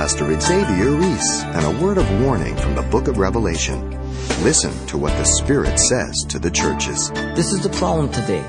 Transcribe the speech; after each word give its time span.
Pastor 0.00 0.40
Xavier 0.40 0.92
Reese 0.92 1.42
and 1.42 1.66
a 1.66 1.84
word 1.84 1.98
of 1.98 2.22
warning 2.22 2.56
from 2.56 2.74
the 2.74 2.80
book 2.80 3.06
of 3.06 3.18
Revelation. 3.18 3.90
Listen 4.42 4.72
to 4.86 4.96
what 4.96 5.12
the 5.18 5.26
Spirit 5.26 5.78
says 5.78 6.24
to 6.30 6.38
the 6.38 6.50
churches. 6.50 7.10
This 7.36 7.52
is 7.52 7.62
the 7.62 7.68
problem 7.68 8.10
today. 8.10 8.42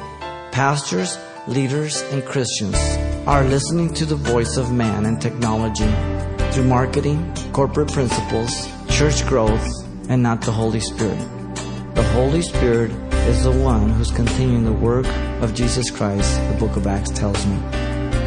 Pastors, 0.53 1.17
leaders, 1.47 2.03
and 2.03 2.23
Christians 2.23 2.77
are 3.27 3.43
listening 3.43 3.93
to 3.95 4.05
the 4.05 4.15
voice 4.15 4.55
of 4.55 4.71
man 4.71 5.05
and 5.05 5.21
technology 5.21 5.91
through 6.53 6.69
marketing, 6.69 7.19
corporate 7.51 7.91
principles, 7.91 8.69
church 8.87 9.27
growth, 9.27 9.67
and 10.07 10.23
not 10.23 10.39
the 10.39 10.53
Holy 10.53 10.79
Spirit. 10.79 11.19
The 11.95 12.09
Holy 12.13 12.43
Spirit 12.43 12.91
is 13.27 13.43
the 13.43 13.51
one 13.51 13.89
who's 13.89 14.09
continuing 14.09 14.63
the 14.63 14.71
work 14.71 15.07
of 15.41 15.53
Jesus 15.53 15.91
Christ, 15.91 16.33
the 16.49 16.57
book 16.57 16.77
of 16.77 16.87
Acts 16.87 17.09
tells 17.09 17.45
me. 17.45 17.57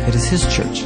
It 0.07 0.15
is 0.15 0.27
His 0.27 0.45
church. 0.55 0.85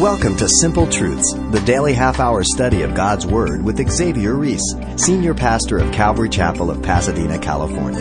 Welcome 0.00 0.34
to 0.38 0.48
Simple 0.48 0.86
Truths, 0.86 1.34
the 1.50 1.62
daily 1.66 1.92
half 1.92 2.20
hour 2.20 2.42
study 2.42 2.80
of 2.80 2.94
God's 2.94 3.26
Word 3.26 3.62
with 3.62 3.86
Xavier 3.86 4.32
Reese, 4.32 4.74
Senior 4.96 5.34
Pastor 5.34 5.76
of 5.76 5.92
Calvary 5.92 6.30
Chapel 6.30 6.70
of 6.70 6.82
Pasadena, 6.82 7.38
California. 7.38 8.00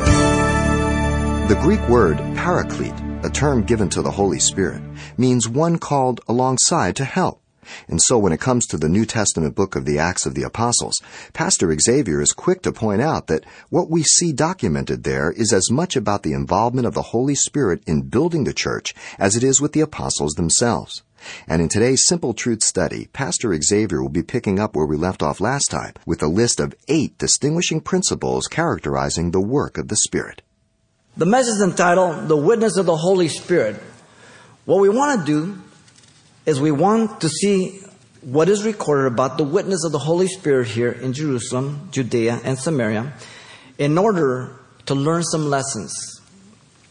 The 1.49 1.59
Greek 1.62 1.85
word 1.89 2.16
paraclete, 2.38 2.98
a 3.25 3.30
term 3.30 3.63
given 3.63 3.89
to 3.89 4.02
the 4.02 4.12
Holy 4.12 4.39
Spirit, 4.39 4.81
means 5.17 5.49
one 5.49 5.77
called 5.77 6.22
alongside 6.30 6.95
to 6.95 7.03
help. 7.03 7.41
And 7.89 8.02
so 8.02 8.17
when 8.17 8.31
it 8.31 8.39
comes 8.39 8.66
to 8.67 8.77
the 8.77 8.88
New 8.88 9.03
Testament 9.03 9.53
book 9.55 9.75
of 9.75 9.84
the 9.84 10.00
Acts 10.00 10.25
of 10.25 10.36
the 10.36 10.44
Apostles, 10.44 11.02
Pastor 11.34 11.77
Xavier 11.77 12.22
is 12.22 12.31
quick 12.31 12.61
to 12.61 12.72
point 12.72 13.02
out 13.02 13.27
that 13.27 13.44
what 13.70 13.89
we 13.89 14.03
see 14.03 14.31
documented 14.31 15.03
there 15.03 15.34
is 15.34 15.52
as 15.52 15.70
much 15.70 15.97
about 15.97 16.23
the 16.23 16.31
involvement 16.31 16.88
of 16.88 16.94
the 16.94 17.02
Holy 17.11 17.36
Spirit 17.36 17.83
in 17.86 18.03
building 18.03 18.45
the 18.45 18.53
church 18.53 18.94
as 19.20 19.36
it 19.36 19.44
is 19.44 19.59
with 19.59 19.73
the 19.73 19.81
apostles 19.81 20.36
themselves. 20.36 21.03
And 21.48 21.62
in 21.62 21.70
today's 21.70 22.06
Simple 22.06 22.34
Truth 22.34 22.64
study, 22.64 23.08
Pastor 23.14 23.56
Xavier 23.62 24.02
will 24.02 24.09
be 24.09 24.23
picking 24.23 24.59
up 24.59 24.75
where 24.75 24.86
we 24.86 24.98
left 24.98 25.22
off 25.22 25.42
last 25.42 25.70
time 25.70 25.94
with 26.06 26.22
a 26.22 26.28
list 26.28 26.59
of 26.59 26.76
eight 26.88 27.17
distinguishing 27.17 27.81
principles 27.81 28.48
characterizing 28.48 29.31
the 29.31 29.42
work 29.42 29.78
of 29.78 29.88
the 29.88 29.95
Spirit. 29.95 30.42
The 31.17 31.26
message 31.26 31.56
is 31.56 31.61
entitled 31.61 32.28
The 32.28 32.38
Witness 32.38 32.78
of 32.78 32.86
the 32.86 32.95
Holy 32.95 33.28
Spirit. 33.28 33.81
What 34.66 34.80
we 34.80 34.89
want 34.89 35.20
to 35.20 35.26
do 35.26 35.61
is 36.45 36.61
we 36.61 36.72
want 36.72 37.22
to 37.22 37.30
see 37.30 37.81
what 38.22 38.50
is 38.50 38.64
recorded 38.64 39.08
about 39.11 39.38
the 39.38 39.44
witness 39.44 39.83
of 39.83 39.92
the 39.92 40.00
Holy 40.00 40.28
Spirit 40.28 40.67
here 40.67 40.92
in 40.92 41.14
Jerusalem, 41.14 41.89
Judea, 41.92 42.42
and 42.44 42.58
Samaria 42.58 43.14
in 43.78 43.98
order 43.98 44.56
to 44.86 44.95
learn 44.95 45.23
some 45.23 45.50
lessons 45.50 46.22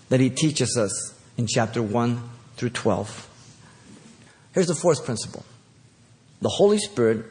that 0.08 0.20
he 0.20 0.30
teaches 0.30 0.76
us 0.76 1.14
in 1.36 1.46
chapter 1.46 1.82
1 1.82 2.22
through 2.56 2.70
12. 2.70 3.27
Here's 4.58 4.66
the 4.66 4.74
fourth 4.74 5.04
principle 5.04 5.44
the 6.42 6.48
Holy 6.48 6.78
Spirit 6.78 7.24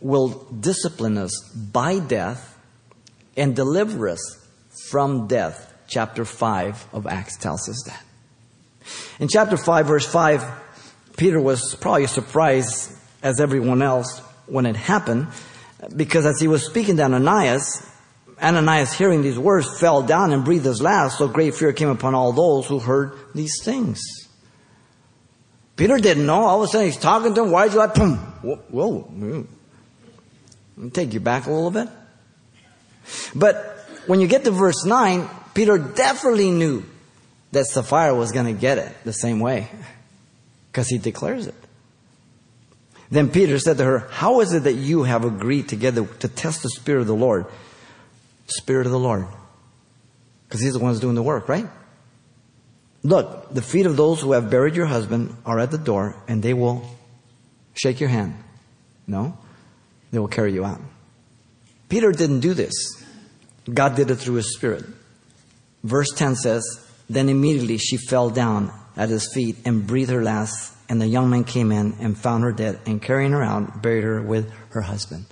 will 0.00 0.30
discipline 0.46 1.16
us 1.16 1.48
by 1.54 2.00
death 2.00 2.58
and 3.36 3.54
deliver 3.54 4.08
us 4.08 4.44
from 4.88 5.28
death. 5.28 5.72
Chapter 5.86 6.24
5 6.24 6.88
of 6.92 7.06
Acts 7.06 7.36
tells 7.36 7.68
us 7.68 7.80
that. 7.86 8.04
In 9.20 9.28
chapter 9.28 9.56
5, 9.56 9.86
verse 9.86 10.06
5, 10.06 10.44
Peter 11.16 11.40
was 11.40 11.76
probably 11.76 12.08
surprised 12.08 12.90
as 13.22 13.38
everyone 13.38 13.80
else 13.80 14.18
when 14.46 14.66
it 14.66 14.74
happened 14.74 15.28
because 15.94 16.26
as 16.26 16.40
he 16.40 16.48
was 16.48 16.66
speaking 16.66 16.96
to 16.96 17.04
Ananias, 17.04 17.88
Ananias, 18.42 18.92
hearing 18.92 19.22
these 19.22 19.38
words, 19.38 19.78
fell 19.78 20.02
down 20.02 20.32
and 20.32 20.44
breathed 20.44 20.64
his 20.64 20.82
last, 20.82 21.18
so 21.18 21.28
great 21.28 21.54
fear 21.54 21.72
came 21.72 21.90
upon 21.90 22.16
all 22.16 22.32
those 22.32 22.66
who 22.66 22.80
heard 22.80 23.12
these 23.36 23.62
things. 23.62 24.25
Peter 25.76 25.98
didn't 25.98 26.26
know. 26.26 26.44
All 26.44 26.62
of 26.62 26.68
a 26.68 26.72
sudden 26.72 26.86
he's 26.86 26.96
talking 26.96 27.34
to 27.34 27.42
him. 27.42 27.50
Why 27.50 27.64
did 27.64 27.74
you 27.74 27.78
like, 27.78 27.94
boom? 27.94 28.16
Whoa, 28.16 28.56
whoa. 28.70 29.46
Take 30.92 31.14
you 31.14 31.20
back 31.20 31.46
a 31.46 31.50
little 31.50 31.70
bit. 31.70 31.88
But 33.34 33.56
when 34.06 34.20
you 34.20 34.26
get 34.26 34.44
to 34.44 34.50
verse 34.50 34.84
9, 34.84 35.28
Peter 35.54 35.78
definitely 35.78 36.50
knew 36.50 36.84
that 37.52 37.66
Sapphira 37.66 38.14
was 38.14 38.32
going 38.32 38.46
to 38.46 38.58
get 38.58 38.78
it 38.78 38.92
the 39.04 39.12
same 39.12 39.40
way 39.40 39.68
because 40.70 40.88
he 40.88 40.98
declares 40.98 41.46
it. 41.46 41.54
Then 43.10 43.30
Peter 43.30 43.58
said 43.58 43.78
to 43.78 43.84
her, 43.84 43.98
How 44.10 44.40
is 44.40 44.52
it 44.52 44.64
that 44.64 44.74
you 44.74 45.04
have 45.04 45.24
agreed 45.24 45.68
together 45.68 46.06
to 46.06 46.28
test 46.28 46.62
the 46.62 46.70
Spirit 46.70 47.02
of 47.02 47.06
the 47.06 47.14
Lord? 47.14 47.46
Spirit 48.46 48.86
of 48.86 48.92
the 48.92 48.98
Lord. 48.98 49.26
Because 50.48 50.60
he's 50.60 50.72
the 50.72 50.78
one 50.78 50.92
who's 50.92 51.00
doing 51.00 51.14
the 51.14 51.22
work, 51.22 51.48
right? 51.48 51.66
Look, 53.02 53.52
the 53.52 53.62
feet 53.62 53.86
of 53.86 53.96
those 53.96 54.20
who 54.20 54.32
have 54.32 54.50
buried 54.50 54.74
your 54.74 54.86
husband 54.86 55.36
are 55.44 55.58
at 55.58 55.70
the 55.70 55.78
door, 55.78 56.16
and 56.26 56.42
they 56.42 56.54
will 56.54 56.84
shake 57.74 58.00
your 58.00 58.08
hand. 58.08 58.34
No, 59.06 59.36
they 60.10 60.18
will 60.18 60.28
carry 60.28 60.52
you 60.52 60.64
out. 60.64 60.80
Peter 61.88 62.10
didn't 62.10 62.40
do 62.40 62.54
this. 62.54 62.72
God 63.72 63.94
did 63.96 64.10
it 64.10 64.16
through 64.16 64.34
his 64.34 64.54
spirit. 64.54 64.84
Verse 65.84 66.10
10 66.14 66.36
says, 66.36 66.64
Then 67.08 67.28
immediately 67.28 67.78
she 67.78 67.96
fell 67.96 68.30
down 68.30 68.72
at 68.96 69.08
his 69.08 69.32
feet 69.32 69.56
and 69.64 69.86
breathed 69.86 70.10
her 70.10 70.22
last, 70.22 70.74
and 70.88 71.00
the 71.00 71.06
young 71.06 71.30
man 71.30 71.44
came 71.44 71.70
in 71.70 71.94
and 72.00 72.18
found 72.18 72.42
her 72.44 72.52
dead, 72.52 72.80
and 72.86 73.00
carrying 73.00 73.32
her 73.32 73.42
out, 73.42 73.82
buried 73.82 74.04
her 74.04 74.20
with 74.20 74.50
her 74.70 74.80
husband. 74.80 75.26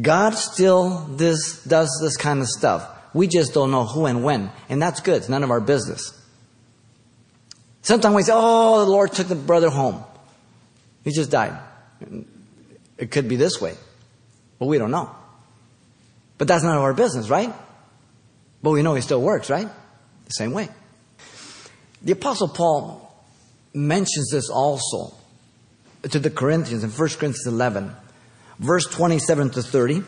God 0.00 0.34
still 0.34 1.06
this, 1.10 1.62
does 1.64 1.98
this 2.02 2.16
kind 2.16 2.40
of 2.40 2.48
stuff. 2.48 2.88
We 3.12 3.26
just 3.26 3.54
don't 3.54 3.70
know 3.70 3.84
who 3.84 4.06
and 4.06 4.22
when. 4.22 4.50
And 4.68 4.80
that's 4.80 5.00
good. 5.00 5.16
It's 5.16 5.28
none 5.28 5.42
of 5.42 5.50
our 5.50 5.60
business. 5.60 6.16
Sometimes 7.82 8.14
we 8.14 8.22
say, 8.22 8.32
oh, 8.34 8.84
the 8.84 8.90
Lord 8.90 9.12
took 9.12 9.28
the 9.28 9.34
brother 9.34 9.70
home. 9.70 10.04
He 11.02 11.12
just 11.12 11.30
died. 11.30 11.58
It 12.98 13.10
could 13.10 13.28
be 13.28 13.36
this 13.36 13.60
way. 13.60 13.74
But 14.58 14.66
we 14.66 14.78
don't 14.78 14.90
know. 14.90 15.10
But 16.38 16.48
that's 16.48 16.62
none 16.62 16.76
of 16.76 16.82
our 16.82 16.94
business, 16.94 17.28
right? 17.28 17.52
But 18.62 18.70
we 18.70 18.82
know 18.82 18.94
he 18.94 19.00
still 19.00 19.22
works, 19.22 19.50
right? 19.50 19.68
The 20.26 20.30
same 20.30 20.52
way. 20.52 20.68
The 22.02 22.12
Apostle 22.12 22.48
Paul 22.48 23.14
mentions 23.72 24.30
this 24.30 24.48
also 24.50 25.14
to 26.02 26.18
the 26.18 26.30
Corinthians 26.30 26.84
in 26.84 26.90
1 26.90 26.96
Corinthians 26.96 27.46
11, 27.46 27.94
verse 28.58 28.86
27 28.86 29.50
to 29.50 29.62
30. 29.62 30.02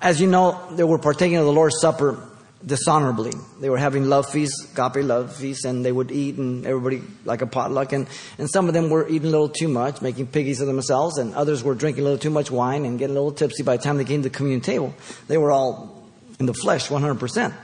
As 0.00 0.20
you 0.20 0.26
know, 0.28 0.68
they 0.72 0.84
were 0.84 0.98
partaking 0.98 1.36
of 1.36 1.44
the 1.44 1.52
Lord's 1.52 1.80
Supper 1.80 2.29
dishonorably. 2.64 3.32
They 3.60 3.70
were 3.70 3.78
having 3.78 4.06
love 4.06 4.30
feasts, 4.30 4.72
agape 4.72 5.04
love 5.04 5.34
feasts, 5.34 5.64
and 5.64 5.84
they 5.84 5.92
would 5.92 6.10
eat 6.10 6.36
and 6.36 6.66
everybody 6.66 7.02
like 7.24 7.42
a 7.42 7.46
potluck. 7.46 7.92
And, 7.92 8.06
and 8.38 8.50
some 8.50 8.68
of 8.68 8.74
them 8.74 8.90
were 8.90 9.08
eating 9.08 9.28
a 9.28 9.30
little 9.30 9.48
too 9.48 9.68
much, 9.68 10.02
making 10.02 10.28
piggies 10.28 10.60
of 10.60 10.66
themselves, 10.66 11.18
and 11.18 11.34
others 11.34 11.64
were 11.64 11.74
drinking 11.74 12.02
a 12.02 12.04
little 12.04 12.18
too 12.18 12.30
much 12.30 12.50
wine 12.50 12.84
and 12.84 12.98
getting 12.98 13.16
a 13.16 13.18
little 13.18 13.32
tipsy 13.32 13.62
by 13.62 13.76
the 13.76 13.82
time 13.82 13.96
they 13.96 14.04
came 14.04 14.22
to 14.22 14.28
the 14.28 14.34
communion 14.34 14.60
table. 14.60 14.94
They 15.26 15.38
were 15.38 15.50
all 15.50 16.04
in 16.38 16.46
the 16.46 16.54
flesh 16.54 16.88
100%. 16.88 17.54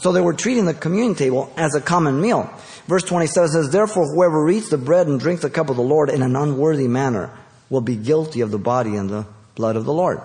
So 0.00 0.12
they 0.12 0.20
were 0.20 0.34
treating 0.34 0.66
the 0.66 0.74
communion 0.74 1.14
table 1.14 1.52
as 1.56 1.74
a 1.74 1.80
common 1.80 2.20
meal. 2.20 2.50
Verse 2.86 3.04
27 3.04 3.48
says, 3.48 3.70
Therefore, 3.70 4.06
whoever 4.06 4.48
eats 4.50 4.68
the 4.68 4.76
bread 4.76 5.06
and 5.06 5.18
drinks 5.18 5.42
the 5.42 5.50
cup 5.50 5.70
of 5.70 5.76
the 5.76 5.82
Lord 5.82 6.10
in 6.10 6.20
an 6.22 6.36
unworthy 6.36 6.88
manner 6.88 7.30
will 7.70 7.80
be 7.80 7.96
guilty 7.96 8.42
of 8.42 8.50
the 8.50 8.58
body 8.58 8.96
and 8.96 9.08
the 9.08 9.26
blood 9.54 9.76
of 9.76 9.84
the 9.84 9.92
Lord. 9.92 10.20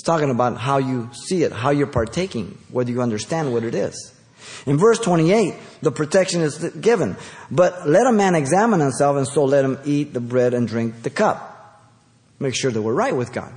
It's 0.00 0.06
talking 0.06 0.30
about 0.30 0.56
how 0.56 0.78
you 0.78 1.10
see 1.12 1.42
it, 1.42 1.52
how 1.52 1.68
you're 1.68 1.86
partaking, 1.86 2.56
whether 2.70 2.90
you 2.90 3.02
understand 3.02 3.52
what 3.52 3.64
it 3.64 3.74
is. 3.74 4.14
In 4.64 4.78
verse 4.78 4.98
28, 4.98 5.54
the 5.82 5.92
protection 5.92 6.40
is 6.40 6.56
given. 6.56 7.18
But 7.50 7.86
let 7.86 8.06
a 8.06 8.12
man 8.12 8.34
examine 8.34 8.80
himself, 8.80 9.18
and 9.18 9.28
so 9.28 9.44
let 9.44 9.62
him 9.62 9.78
eat 9.84 10.14
the 10.14 10.20
bread 10.20 10.54
and 10.54 10.66
drink 10.66 11.02
the 11.02 11.10
cup. 11.10 11.84
Make 12.38 12.54
sure 12.54 12.70
that 12.70 12.80
we're 12.80 12.94
right 12.94 13.14
with 13.14 13.34
God. 13.34 13.52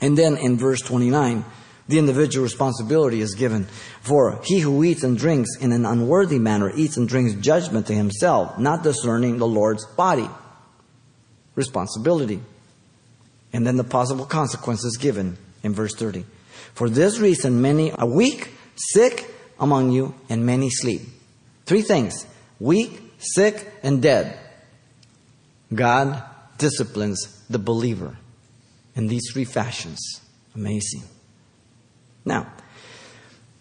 And 0.00 0.18
then 0.18 0.38
in 0.38 0.56
verse 0.58 0.80
29, 0.80 1.44
the 1.86 2.00
individual 2.00 2.42
responsibility 2.42 3.20
is 3.20 3.36
given. 3.36 3.66
For 4.00 4.40
he 4.42 4.58
who 4.58 4.82
eats 4.82 5.04
and 5.04 5.16
drinks 5.16 5.56
in 5.60 5.70
an 5.70 5.86
unworthy 5.86 6.40
manner 6.40 6.72
eats 6.74 6.96
and 6.96 7.08
drinks 7.08 7.34
judgment 7.34 7.86
to 7.86 7.94
himself, 7.94 8.58
not 8.58 8.82
discerning 8.82 9.38
the 9.38 9.46
Lord's 9.46 9.86
body. 9.86 10.28
Responsibility. 11.54 12.42
And 13.54 13.64
then 13.64 13.76
the 13.76 13.84
possible 13.84 14.26
consequences 14.26 14.96
given 14.96 15.38
in 15.62 15.74
verse 15.74 15.94
30. 15.94 16.24
For 16.74 16.90
this 16.90 17.20
reason, 17.20 17.62
many 17.62 17.92
are 17.92 18.06
weak, 18.06 18.50
sick 18.74 19.30
among 19.60 19.92
you, 19.92 20.12
and 20.28 20.44
many 20.44 20.70
sleep. 20.70 21.02
Three 21.64 21.82
things 21.82 22.26
weak, 22.58 23.00
sick, 23.18 23.72
and 23.84 24.02
dead. 24.02 24.36
God 25.72 26.20
disciplines 26.58 27.44
the 27.48 27.60
believer 27.60 28.18
in 28.96 29.06
these 29.06 29.30
three 29.32 29.44
fashions. 29.44 30.00
Amazing. 30.56 31.04
Now, 32.24 32.52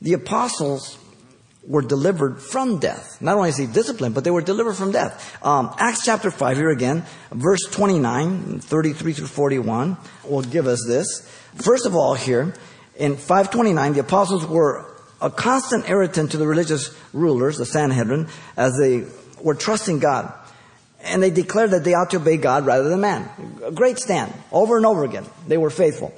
the 0.01 0.13
apostles 0.13 0.97
were 1.65 1.81
delivered 1.81 2.41
from 2.41 2.79
death. 2.79 3.21
Not 3.21 3.37
only 3.37 3.49
is 3.49 3.57
he 3.57 3.67
disciplined, 3.67 4.15
but 4.15 4.23
they 4.23 4.31
were 4.31 4.41
delivered 4.41 4.73
from 4.73 4.91
death. 4.91 5.37
Um, 5.45 5.73
Acts 5.77 6.03
chapter 6.03 6.29
5, 6.29 6.57
here 6.57 6.69
again, 6.69 7.05
verse 7.31 7.63
29, 7.71 8.59
33 8.59 9.13
through 9.13 9.27
41, 9.27 9.97
will 10.27 10.41
give 10.41 10.67
us 10.67 10.83
this. 10.87 11.21
First 11.55 11.85
of 11.85 11.95
all, 11.95 12.15
here, 12.15 12.53
in 12.97 13.15
529, 13.15 13.93
the 13.93 14.01
apostles 14.01 14.45
were 14.45 14.93
a 15.21 15.29
constant 15.29 15.89
irritant 15.89 16.31
to 16.31 16.37
the 16.37 16.47
religious 16.47 16.95
rulers, 17.13 17.57
the 17.57 17.65
Sanhedrin, 17.65 18.27
as 18.57 18.77
they 18.77 19.05
were 19.41 19.55
trusting 19.55 19.99
God. 19.99 20.33
And 21.05 21.23
they 21.23 21.29
declared 21.29 21.71
that 21.71 21.83
they 21.83 21.93
ought 21.93 22.09
to 22.11 22.17
obey 22.17 22.37
God 22.37 22.65
rather 22.65 22.89
than 22.89 23.01
man. 23.01 23.29
A 23.63 23.71
great 23.71 23.99
stand. 23.99 24.33
Over 24.51 24.77
and 24.77 24.85
over 24.85 25.03
again. 25.03 25.25
They 25.47 25.57
were 25.57 25.69
faithful. 25.69 26.13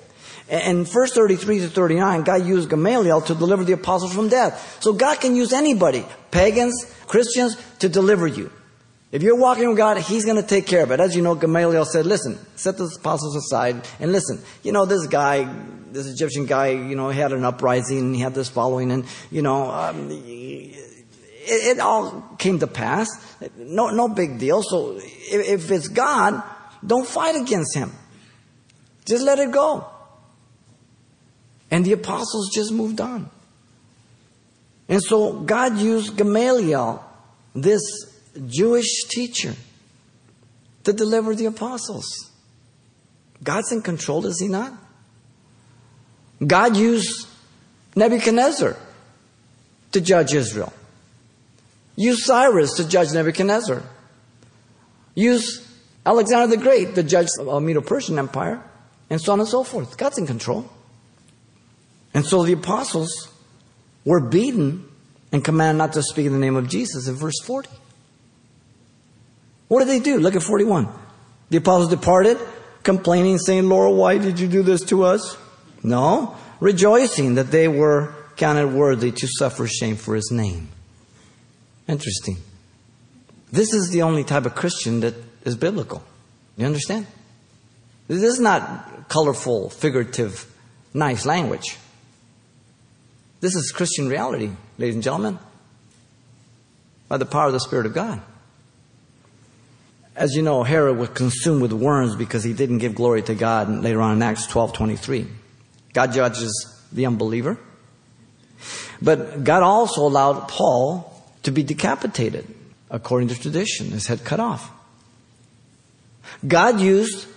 And 0.47 0.88
verse 0.88 1.12
33 1.12 1.59
to 1.59 1.69
39, 1.69 2.24
God 2.24 2.45
used 2.45 2.69
Gamaliel 2.69 3.21
to 3.21 3.36
deliver 3.36 3.63
the 3.63 3.74
apostles 3.74 4.13
from 4.13 4.30
death. 4.30 4.77
So 4.81 4.94
God 4.94 5.19
can 5.19 5.36
use 5.36 5.53
anybody, 5.53 6.06
pagans, 6.30 6.86
Christians, 7.07 7.57
to 7.80 7.89
deliver 7.89 8.27
you. 8.27 8.51
If 9.12 9.24
you're 9.24 9.38
walking 9.38 9.68
with 9.69 9.77
God, 9.77 9.97
He's 9.97 10.25
going 10.25 10.36
to 10.42 10.47
take 10.47 10.68
care 10.68 10.83
of 10.83 10.92
it. 10.92 11.00
As 11.00 11.15
you 11.15 11.21
know, 11.21 11.36
Gamaliel 11.36 11.86
said, 11.86 12.06
listen, 12.06 12.38
set 12.56 12.77
the 12.77 12.83
apostles 12.83 13.36
aside 13.36 13.88
and 14.00 14.12
listen. 14.12 14.42
You 14.62 14.71
know, 14.71 14.86
this 14.86 15.07
guy, 15.07 15.51
this 15.92 16.06
Egyptian 16.06 16.45
guy, 16.45 16.68
you 16.68 16.95
know, 16.95 17.09
had 17.09 17.31
an 17.31 17.45
uprising, 17.45 18.00
and 18.00 18.15
he 18.15 18.21
had 18.21 18.36
this 18.36 18.50
following, 18.50 18.91
and, 18.91 19.06
you 19.31 19.41
know, 19.41 19.71
um, 19.71 20.09
it, 20.12 21.77
it, 21.77 21.80
all 21.80 22.36
came 22.38 22.59
to 22.59 22.68
pass. 22.68 23.07
No, 23.57 23.89
no 23.89 24.09
big 24.09 24.38
deal. 24.38 24.62
So 24.63 24.98
if, 24.98 25.48
if 25.48 25.71
it's 25.71 25.88
God, 25.88 26.44
don't 26.86 27.07
fight 27.07 27.36
against 27.36 27.75
Him. 27.75 27.91
Just 29.06 29.24
let 29.24 29.39
it 29.39 29.51
go. 29.51 29.88
And 31.75 31.83
the 31.83 31.92
apostles 31.92 32.51
just 32.54 32.72
moved 32.72 33.01
on. 33.01 33.30
And 34.88 35.04
so 35.04 35.42
God 35.42 35.77
used 35.77 36.16
Gamaliel, 36.16 37.04
this 37.54 37.81
Jewish 38.48 39.04
teacher, 39.10 39.54
to 40.86 40.94
deliver 40.94 41.36
the 41.36 41.48
apostles. 41.48 42.31
God's 43.44 43.74
in 43.74 43.81
control, 43.81 44.25
is 44.25 44.39
he 44.39 44.48
not? 44.48 44.72
God 46.48 46.77
used 46.77 47.27
Nebuchadnezzar 47.94 48.77
to 49.92 50.00
judge 50.00 50.33
Israel. 50.33 50.72
Use 51.98 52.24
Cyrus 52.24 52.77
to 52.77 52.88
judge 52.88 53.12
Nebuchadnezzar. 53.12 53.83
Use 55.13 55.68
Alexander 56.06 56.56
the 56.56 56.63
Great 56.63 56.95
to 56.95 57.04
judge 57.04 57.27
the 57.36 57.60
Medo-Persian 57.60 58.18
Empire, 58.18 58.63
and 59.10 59.19
so 59.19 59.33
on 59.33 59.42
and 59.42 59.50
so 59.50 59.66
forth. 59.66 59.98
God's 59.98 60.18
in 60.18 60.25
control. 60.25 60.69
And 62.15 62.25
so 62.25 62.44
the 62.44 62.53
apostles 62.53 63.29
were 64.06 64.21
beaten 64.21 64.88
and 65.33 65.44
commanded 65.44 65.77
not 65.77 65.94
to 65.94 66.01
speak 66.01 66.25
in 66.25 66.31
the 66.31 66.39
name 66.39 66.56
of 66.56 66.69
Jesus 66.69 67.09
in 67.09 67.15
verse 67.15 67.39
40. 67.44 67.69
What 69.67 69.79
did 69.79 69.89
they 69.89 70.00
do? 70.00 70.17
Look 70.17 70.35
at 70.35 70.41
41. 70.41 70.88
The 71.50 71.57
apostles 71.57 71.89
departed, 71.89 72.39
complaining, 72.83 73.38
saying, 73.38 73.67
Lord, 73.67 73.97
why 73.97 74.17
did 74.17 74.39
you 74.39 74.47
do 74.47 74.63
this 74.63 74.81
to 74.85 75.03
us? 75.03 75.38
No, 75.83 76.38
rejoicing 76.62 77.35
that 77.35 77.51
they 77.51 77.67
were 77.67 78.15
counted 78.38 78.73
worthy 78.73 79.12
to 79.12 79.27
suffer 79.27 79.67
shame 79.67 79.97
for 79.97 80.15
his 80.15 80.31
name. 80.31 80.69
Interesting. 81.85 82.38
This 83.51 83.73
is 83.73 83.89
the 83.89 84.03
only 84.03 84.23
type 84.23 84.45
of 84.45 84.56
Christian 84.56 85.01
that 85.01 85.15
is 85.44 85.56
biblical. 85.57 86.01
You 86.56 86.65
understand? 86.65 87.07
This 88.07 88.23
is 88.23 88.39
not 88.39 89.09
colorful, 89.09 89.69
figurative, 89.69 90.50
nice 90.94 91.25
language. 91.25 91.77
This 93.45 93.53
is 93.53 93.71
Christian 93.71 94.09
reality, 94.09 94.50
ladies 94.80 94.95
and 94.95 95.03
gentlemen, 95.03 95.38
by 97.07 97.18
the 97.18 97.27
power 97.27 97.45
of 97.45 97.53
the 97.53 97.59
Spirit 97.59 97.86
of 97.86 97.94
God. 97.94 98.19
As 100.15 100.36
you 100.36 100.42
know, 100.42 100.63
Herod 100.63 100.97
was 100.97 101.09
consumed 101.09 101.62
with 101.62 101.71
worms 101.71 102.15
because 102.15 102.44
he 102.44 102.53
didn't 102.53 102.80
give 102.80 102.95
glory 102.95 103.21
to 103.21 103.36
God 103.36 103.68
and 103.68 103.83
later 103.83 104.01
on 104.01 104.15
in 104.15 104.24
Acts 104.24 104.47
12 104.47 104.74
23. 104.74 105.27
God 105.94 106.12
judges 106.12 106.75
the 106.92 107.06
unbeliever. 107.06 107.59
But 109.00 109.44
God 109.44 109.62
also 109.62 110.01
allowed 110.07 110.48
Paul 110.48 111.13
to 111.44 111.51
be 111.51 111.62
decapitated 111.62 112.51
according 112.89 113.27
to 113.27 113.39
tradition, 113.39 113.91
his 113.91 114.07
head 114.07 114.25
cut 114.25 114.39
off. 114.39 114.71
God 116.48 116.80
used 116.80 117.27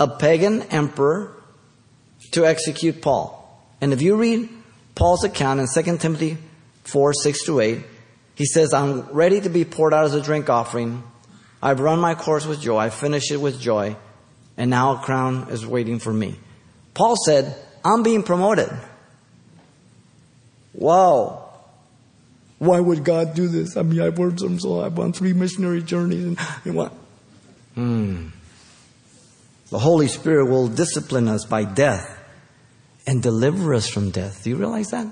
a 0.00 0.08
pagan 0.08 0.62
emperor 0.62 1.40
to 2.32 2.44
execute 2.44 3.00
Paul. 3.00 3.38
And 3.80 3.92
if 3.92 4.02
you 4.02 4.16
read 4.16 4.48
Paul's 4.94 5.24
account 5.24 5.60
in 5.60 5.66
2 5.66 5.98
Timothy 5.98 6.38
4 6.84 7.14
6 7.14 7.44
to 7.46 7.60
8, 7.60 7.80
he 8.34 8.44
says, 8.44 8.72
I'm 8.72 9.02
ready 9.12 9.40
to 9.40 9.48
be 9.48 9.64
poured 9.64 9.94
out 9.94 10.04
as 10.04 10.14
a 10.14 10.22
drink 10.22 10.50
offering. 10.50 11.02
I've 11.62 11.80
run 11.80 12.00
my 12.00 12.14
course 12.14 12.46
with 12.46 12.60
joy. 12.60 12.78
I 12.78 12.90
finished 12.90 13.30
it 13.30 13.36
with 13.36 13.60
joy. 13.60 13.96
And 14.56 14.70
now 14.70 14.96
a 14.96 14.98
crown 14.98 15.48
is 15.50 15.66
waiting 15.66 15.98
for 15.98 16.12
me. 16.12 16.36
Paul 16.94 17.14
said, 17.24 17.56
I'm 17.84 18.02
being 18.02 18.22
promoted. 18.22 18.70
Wow. 20.74 21.50
Why 22.58 22.80
would 22.80 23.04
God 23.04 23.34
do 23.34 23.48
this? 23.48 23.76
I 23.76 23.82
mean, 23.82 24.00
I've 24.00 24.18
worked 24.18 24.40
so 24.40 24.80
I've 24.80 24.98
on 24.98 25.12
three 25.12 25.32
missionary 25.32 25.82
journeys 25.82 26.24
and, 26.24 26.38
and 26.64 26.74
what? 26.74 26.92
Hmm. 27.74 28.28
The 29.70 29.78
Holy 29.78 30.08
Spirit 30.08 30.46
will 30.46 30.68
discipline 30.68 31.28
us 31.28 31.44
by 31.44 31.64
death 31.64 32.21
and 33.06 33.22
deliver 33.22 33.74
us 33.74 33.88
from 33.88 34.10
death. 34.10 34.44
Do 34.44 34.50
you 34.50 34.56
realize 34.56 34.88
that? 34.88 35.06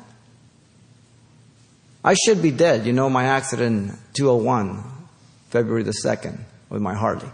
I 2.05 2.15
should 2.15 2.41
be 2.41 2.51
dead. 2.51 2.87
You 2.87 2.93
know, 2.93 3.11
my 3.11 3.25
accident 3.25 3.99
201, 4.15 4.83
February 5.51 5.83
the 5.83 5.95
2nd, 6.05 6.39
with 6.69 6.81
my 6.81 6.95
Harley. 6.95 7.29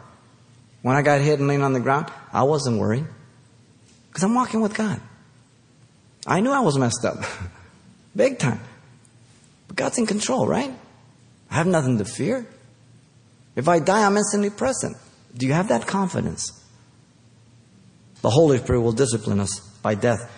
When 0.82 0.96
I 0.96 1.02
got 1.02 1.20
hit 1.20 1.38
and 1.38 1.48
laying 1.48 1.62
on 1.62 1.72
the 1.72 1.80
ground, 1.80 2.06
I 2.32 2.44
wasn't 2.44 2.78
worried. 2.78 3.06
Because 4.08 4.24
I'm 4.24 4.34
walking 4.34 4.60
with 4.60 4.74
God. 4.74 5.00
I 6.26 6.40
knew 6.40 6.50
I 6.50 6.60
was 6.60 6.78
messed 6.78 7.04
up. 7.04 7.18
Big 8.16 8.38
time. 8.38 8.60
But 9.68 9.76
God's 9.76 9.98
in 9.98 10.06
control, 10.06 10.46
right? 10.46 10.72
I 11.50 11.54
have 11.54 11.66
nothing 11.66 11.98
to 11.98 12.04
fear. 12.04 12.46
If 13.54 13.68
I 13.68 13.78
die, 13.78 14.04
I'm 14.04 14.16
instantly 14.16 14.50
present. 14.50 14.96
Do 15.36 15.46
you 15.46 15.52
have 15.52 15.68
that 15.68 15.86
confidence? 15.86 16.50
The 18.22 18.30
Holy 18.30 18.58
Spirit 18.58 18.80
will 18.80 18.92
discipline 18.92 19.38
us 19.38 19.60
by 19.82 19.94
death 19.94 20.30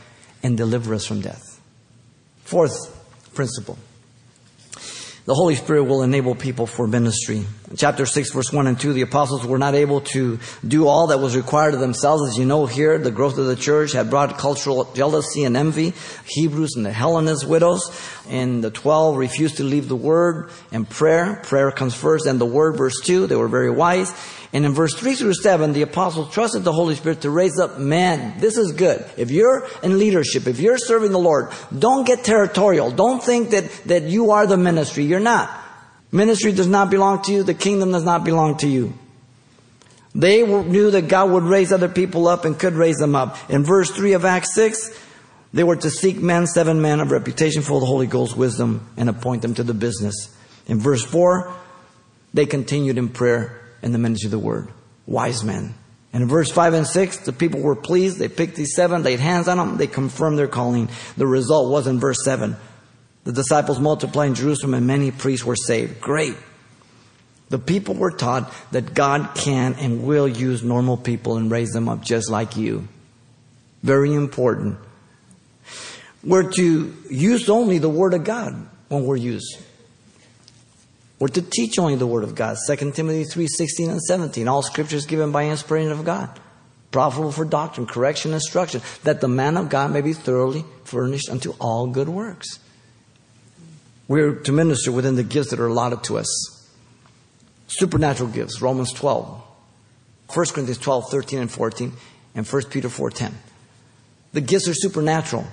and 0.43 0.57
deliver 0.57 0.95
us 0.95 1.07
from 1.07 1.21
death. 1.21 1.61
Fourth 2.45 2.95
principle. 3.35 3.79
The 5.29 5.35
Holy 5.35 5.57
Spirit 5.57 5.83
will 5.85 6.03
enable 6.03 6.35
people 6.35 6.67
for 6.67 6.87
ministry. 6.87 7.45
In 7.71 7.77
chapter 7.77 8.07
6, 8.07 8.33
verse 8.33 8.51
1 8.51 8.67
and 8.67 8.81
2, 8.81 8.95
the 8.95 9.03
apostles 9.03 9.45
were 9.45 9.59
not 9.59 9.75
able 9.75 10.01
to 10.17 10.39
do 10.67 10.89
all 10.89 11.09
that 11.09 11.21
was 11.21 11.37
required 11.37 11.75
of 11.75 11.81
themselves. 11.81 12.31
As 12.31 12.39
you 12.39 12.47
know 12.47 12.65
here, 12.65 12.97
the 12.97 13.11
growth 13.11 13.37
of 13.37 13.45
the 13.45 13.55
church 13.55 13.93
had 13.93 14.09
brought 14.09 14.39
cultural 14.39 14.91
jealousy 14.95 15.45
and 15.45 15.55
envy. 15.55 15.93
Hebrews 16.29 16.77
and 16.77 16.87
the 16.87 16.93
Hellenist 16.93 17.47
widows. 17.47 17.91
And 18.31 18.65
the 18.65 18.71
12 18.71 19.19
refused 19.19 19.59
to 19.59 19.65
leave 19.65 19.87
the 19.89 19.97
word 19.97 20.51
and 20.73 20.89
prayer. 20.89 21.43
Prayer 21.45 21.73
comes 21.73 21.95
first 21.95 22.25
and 22.25 22.41
the 22.41 22.47
word, 22.47 22.79
verse 22.79 22.99
2. 23.05 23.27
They 23.27 23.37
were 23.37 23.49
very 23.49 23.71
wise. 23.71 24.11
And 24.53 24.65
in 24.65 24.73
verse 24.73 24.95
3 24.95 25.15
through 25.15 25.35
7, 25.35 25.75
the 25.75 25.83
apostles 25.83 26.33
trusted 26.33 26.65
the 26.65 26.73
Holy 26.73 26.95
Spirit 26.95 27.21
to 27.23 27.31
raise 27.31 27.59
up 27.59 27.79
men. 27.79 28.41
This 28.41 28.57
is 28.57 28.73
good. 28.73 29.05
If 29.19 29.31
you're 29.31 29.69
in 29.83 29.99
leadership, 29.99 30.47
if 30.47 30.59
you're 30.59 30.79
serving 30.79 31.13
the 31.13 31.19
Lord, 31.19 31.53
don't 31.77 32.07
get 32.07 32.25
territorial. 32.25 32.91
Don't 32.91 33.23
think 33.23 33.51
that, 33.51 33.71
that 33.85 34.05
you 34.05 34.31
are 34.31 34.47
the 34.47 34.57
ministry. 34.57 35.05
You're 35.05 35.21
not. 35.21 35.51
Ministry 36.11 36.53
does 36.53 36.67
not 36.67 36.91
belong 36.91 37.23
to 37.25 37.33
you. 37.33 37.43
The 37.43 37.53
kingdom 37.53 37.93
does 37.93 38.05
not 38.05 38.25
belong 38.25 38.57
to 38.59 38.67
you. 38.67 38.95
They 40.15 40.47
knew 40.47 40.91
that 40.93 41.09
God 41.09 41.31
would 41.31 41.43
raise 41.43 41.71
other 41.71 41.91
people 41.91 42.27
up 42.27 42.47
and 42.47 42.59
could 42.59 42.73
raise 42.73 42.97
them 42.97 43.15
up. 43.15 43.37
In 43.51 43.65
verse 43.65 43.91
3 43.91 44.15
of 44.15 44.25
Acts 44.25 44.55
6, 44.55 44.99
they 45.53 45.63
were 45.63 45.77
to 45.77 45.91
seek 45.91 46.17
men, 46.17 46.47
seven 46.47 46.81
men 46.81 47.01
of 47.01 47.11
reputation 47.11 47.61
full 47.61 47.77
of 47.77 47.83
the 47.83 47.87
Holy 47.87 48.07
Ghost 48.07 48.35
wisdom, 48.35 48.89
and 48.97 49.11
appoint 49.11 49.43
them 49.43 49.55
to 49.55 49.63
the 49.63 49.75
business. 49.75 50.35
In 50.67 50.79
verse 50.79 51.05
4, 51.05 51.55
they 52.33 52.47
continued 52.47 52.97
in 52.97 53.11
prayer 53.11 53.68
in 53.83 53.93
the 53.93 53.99
ministry 53.99 54.27
of 54.27 54.33
the 54.33 54.39
word. 54.39 54.69
Wise 55.07 55.45
men. 55.45 55.75
And 56.13 56.23
in 56.23 56.29
verse 56.29 56.51
5 56.51 56.75
and 56.75 56.87
6, 56.87 57.19
the 57.19 57.33
people 57.33 57.61
were 57.61 57.77
pleased. 57.77 58.19
They 58.19 58.29
picked 58.29 58.57
these 58.57 58.75
seven, 58.75 59.03
laid 59.03 59.21
hands 59.21 59.47
on 59.47 59.59
them, 59.59 59.77
they 59.77 59.87
confirmed 59.87 60.39
their 60.39 60.49
calling. 60.49 60.89
The 61.17 61.27
result 61.27 61.71
was 61.71 61.87
in 61.87 62.01
verse 62.01 62.25
7. 62.25 62.57
The 63.25 63.33
disciples 63.33 63.79
multiplied 63.79 64.29
in 64.29 64.35
Jerusalem 64.35 64.75
and 64.75 64.87
many 64.87 65.11
priests 65.11 65.45
were 65.45 65.57
saved. 65.57 66.01
Great. 66.01 66.35
The 67.51 67.59
people 67.59 67.95
were 67.95 68.11
taught 68.11 68.53
that 68.73 68.95
God 68.95 69.35
can 69.35 69.75
and 69.75 70.05
will 70.05 70.29
use 70.29 70.63
normal 70.63 70.97
people 70.97 71.37
and 71.37 71.51
raise 71.51 71.71
them 71.71 71.89
up 71.89 72.03
just 72.03 72.31
like 72.31 72.57
you. 72.57 72.89
Very 73.83 74.15
important. 74.15 74.79
We're 76.25 76.51
to 76.53 76.95
use 77.11 77.49
only 77.49 77.79
the 77.79 77.89
Word 77.89 78.15
of 78.15 78.25
God 78.25 78.69
when 78.89 79.05
we're 79.05 79.17
used. 79.17 79.59
We're 81.19 81.29
to 81.29 81.43
teach 81.43 81.79
only 81.79 81.97
the 81.97 82.07
Word 82.07 82.23
of 82.23 82.35
God. 82.35 82.57
2 82.67 82.93
Timothy 82.93 83.25
3 83.25 83.47
16 83.49 83.91
and 83.91 84.03
17. 84.03 84.47
All 84.47 84.63
scripture 84.63 84.97
is 84.97 85.07
given 85.07 85.33
by 85.33 85.47
inspiration 85.47 85.91
of 85.91 86.05
God, 86.05 86.39
profitable 86.91 87.33
for 87.33 87.45
doctrine, 87.45 87.87
correction, 87.87 88.33
instruction, 88.33 88.83
that 89.03 89.21
the 89.21 89.29
man 89.29 89.57
of 89.57 89.69
God 89.69 89.93
may 89.93 90.01
be 90.01 90.13
thoroughly 90.13 90.65
furnished 90.85 91.29
unto 91.29 91.55
all 91.61 91.89
good 91.89 92.09
works. 92.09 92.61
We're 94.07 94.37
to 94.37 94.53
minister 94.53 94.93
within 94.93 95.17
the 95.17 95.25
gifts 95.25 95.51
that 95.51 95.61
are 95.61 95.67
allotted 95.67 96.05
to 96.05 96.19
us. 96.19 96.55
Supernatural 97.67 98.31
gifts, 98.31 98.63
Romans 98.63 98.93
12, 98.93 99.43
1 100.33 100.47
Corinthians 100.47 100.79
12, 100.79 101.11
13 101.11 101.39
and 101.41 101.51
14, 101.51 101.93
and 102.35 102.47
1 102.47 102.63
Peter 102.71 102.89
4, 102.89 103.11
10. 103.11 103.35
The 104.33 104.41
gifts 104.41 104.69
are 104.69 104.75
supernatural. 104.75 105.47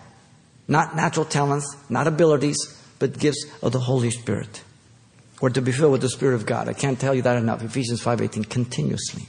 Not 0.68 0.96
natural 0.96 1.26
talents, 1.26 1.76
not 1.90 2.08
abilities, 2.08 2.58
but 2.98 3.20
gifts 3.20 3.46
of 3.62 3.74
the 3.74 3.80
Holy 3.80 4.12
Spirit. 4.12 4.64
Or 5.42 5.50
to 5.50 5.62
be 5.62 5.72
filled 5.72 5.92
with 5.92 6.02
the 6.02 6.10
Spirit 6.10 6.36
of 6.36 6.46
God. 6.46 6.70
I 6.70 6.74
can't 6.74 7.00
tell 7.00 7.14
you 7.14 7.22
that 7.24 7.38
enough. 7.38 7.62
Ephesians 7.62 8.02
5.18, 8.02 8.50
continuously. 8.50 9.28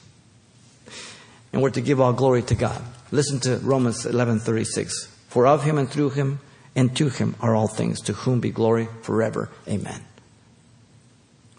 And 1.53 1.63
we're 1.63 1.71
to 1.71 1.81
give 1.81 2.01
all 2.01 2.13
glory 2.13 2.43
to 2.43 2.55
God. 2.55 2.83
Listen 3.11 3.41
to 3.41 3.57
Romans 3.59 4.05
11.36. 4.05 5.09
For 5.29 5.47
of 5.47 5.65
him 5.65 5.79
and 5.79 5.91
through 5.91 6.11
him 6.11 6.41
and 6.75 6.95
to 6.97 7.09
him 7.09 7.35
are 7.41 7.55
all 7.55 7.69
things, 7.69 8.01
to 8.03 8.13
whom 8.13 8.41
be 8.41 8.51
glory 8.51 8.89
forever. 9.03 9.49
Amen. 9.67 10.05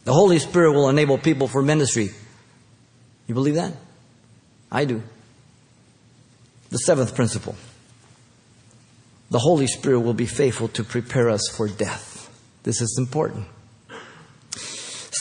The 0.03 0.13
Holy 0.13 0.39
Spirit 0.39 0.71
will 0.71 0.87
enable 0.87 1.17
people 1.17 1.47
for 1.47 1.61
ministry. 1.61 2.11
You 3.27 3.33
believe 3.33 3.55
that? 3.55 3.73
I 4.71 4.85
do. 4.85 5.01
The 6.69 6.77
seventh 6.77 7.15
principle. 7.15 7.55
The 9.29 9.39
Holy 9.39 9.67
Spirit 9.67 10.01
will 10.01 10.13
be 10.13 10.25
faithful 10.25 10.69
to 10.69 10.83
prepare 10.83 11.29
us 11.29 11.41
for 11.49 11.67
death. 11.67 12.29
This 12.63 12.81
is 12.81 12.95
important. 12.97 13.47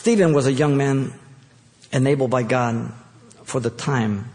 Stephen 0.07 0.33
was 0.33 0.47
a 0.47 0.53
young 0.53 0.77
man 0.77 1.13
enabled 1.93 2.31
by 2.31 2.45
God 2.45 2.93
for 3.43 3.59
the 3.59 3.71
time 3.71 4.31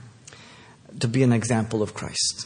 to 1.00 1.08
be 1.08 1.24
an 1.24 1.32
example 1.32 1.82
of 1.82 1.94
Christ. 1.94 2.46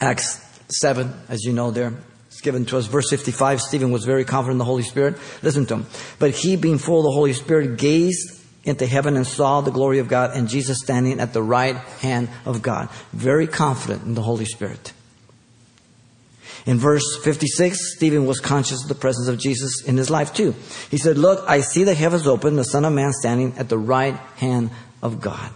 Acts 0.00 0.38
7, 0.68 1.12
as 1.28 1.42
you 1.42 1.52
know 1.52 1.72
there, 1.72 1.92
it's 2.28 2.40
given 2.42 2.64
to 2.66 2.78
us. 2.78 2.86
Verse 2.86 3.10
55, 3.10 3.60
Stephen 3.60 3.90
was 3.90 4.04
very 4.04 4.24
confident 4.24 4.52
in 4.52 4.58
the 4.58 4.64
Holy 4.64 4.84
Spirit. 4.84 5.16
Listen 5.42 5.66
to 5.66 5.78
him. 5.78 5.86
But 6.20 6.30
he, 6.30 6.54
being 6.54 6.78
full 6.78 7.00
of 7.00 7.06
the 7.06 7.10
Holy 7.10 7.32
Spirit, 7.32 7.76
gazed 7.76 8.40
into 8.62 8.86
heaven 8.86 9.16
and 9.16 9.26
saw 9.26 9.60
the 9.60 9.72
glory 9.72 9.98
of 9.98 10.06
God 10.06 10.30
and 10.32 10.48
Jesus 10.48 10.78
standing 10.78 11.18
at 11.18 11.32
the 11.32 11.42
right 11.42 11.74
hand 11.74 12.28
of 12.44 12.62
God. 12.62 12.88
Very 13.14 13.48
confident 13.48 14.04
in 14.04 14.14
the 14.14 14.22
Holy 14.22 14.44
Spirit. 14.44 14.92
In 16.66 16.78
verse 16.78 17.16
56, 17.22 17.94
Stephen 17.94 18.26
was 18.26 18.40
conscious 18.40 18.82
of 18.82 18.88
the 18.88 18.96
presence 18.96 19.28
of 19.28 19.38
Jesus 19.38 19.84
in 19.84 19.96
his 19.96 20.10
life 20.10 20.34
too. 20.34 20.52
He 20.90 20.98
said, 20.98 21.16
Look, 21.16 21.48
I 21.48 21.60
see 21.60 21.84
the 21.84 21.94
heavens 21.94 22.26
open, 22.26 22.56
the 22.56 22.64
Son 22.64 22.84
of 22.84 22.92
Man 22.92 23.12
standing 23.12 23.56
at 23.56 23.68
the 23.68 23.78
right 23.78 24.16
hand 24.36 24.70
of 25.00 25.20
God. 25.20 25.52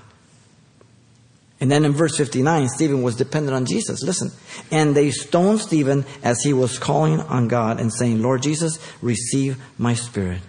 And 1.61 1.71
then 1.71 1.85
in 1.85 1.93
verse 1.93 2.17
59, 2.17 2.69
Stephen 2.69 3.03
was 3.03 3.17
dependent 3.17 3.55
on 3.55 3.67
Jesus. 3.67 4.03
Listen. 4.03 4.31
And 4.71 4.95
they 4.95 5.11
stoned 5.11 5.61
Stephen 5.61 6.07
as 6.23 6.43
he 6.43 6.55
was 6.55 6.79
calling 6.79 7.21
on 7.21 7.49
God 7.49 7.81
and 7.81 7.93
saying, 7.93 8.23
Lord 8.23 8.43
Jesus, 8.43 8.79
receive 9.03 9.63
my 9.77 9.95
spirit. 9.95 10.41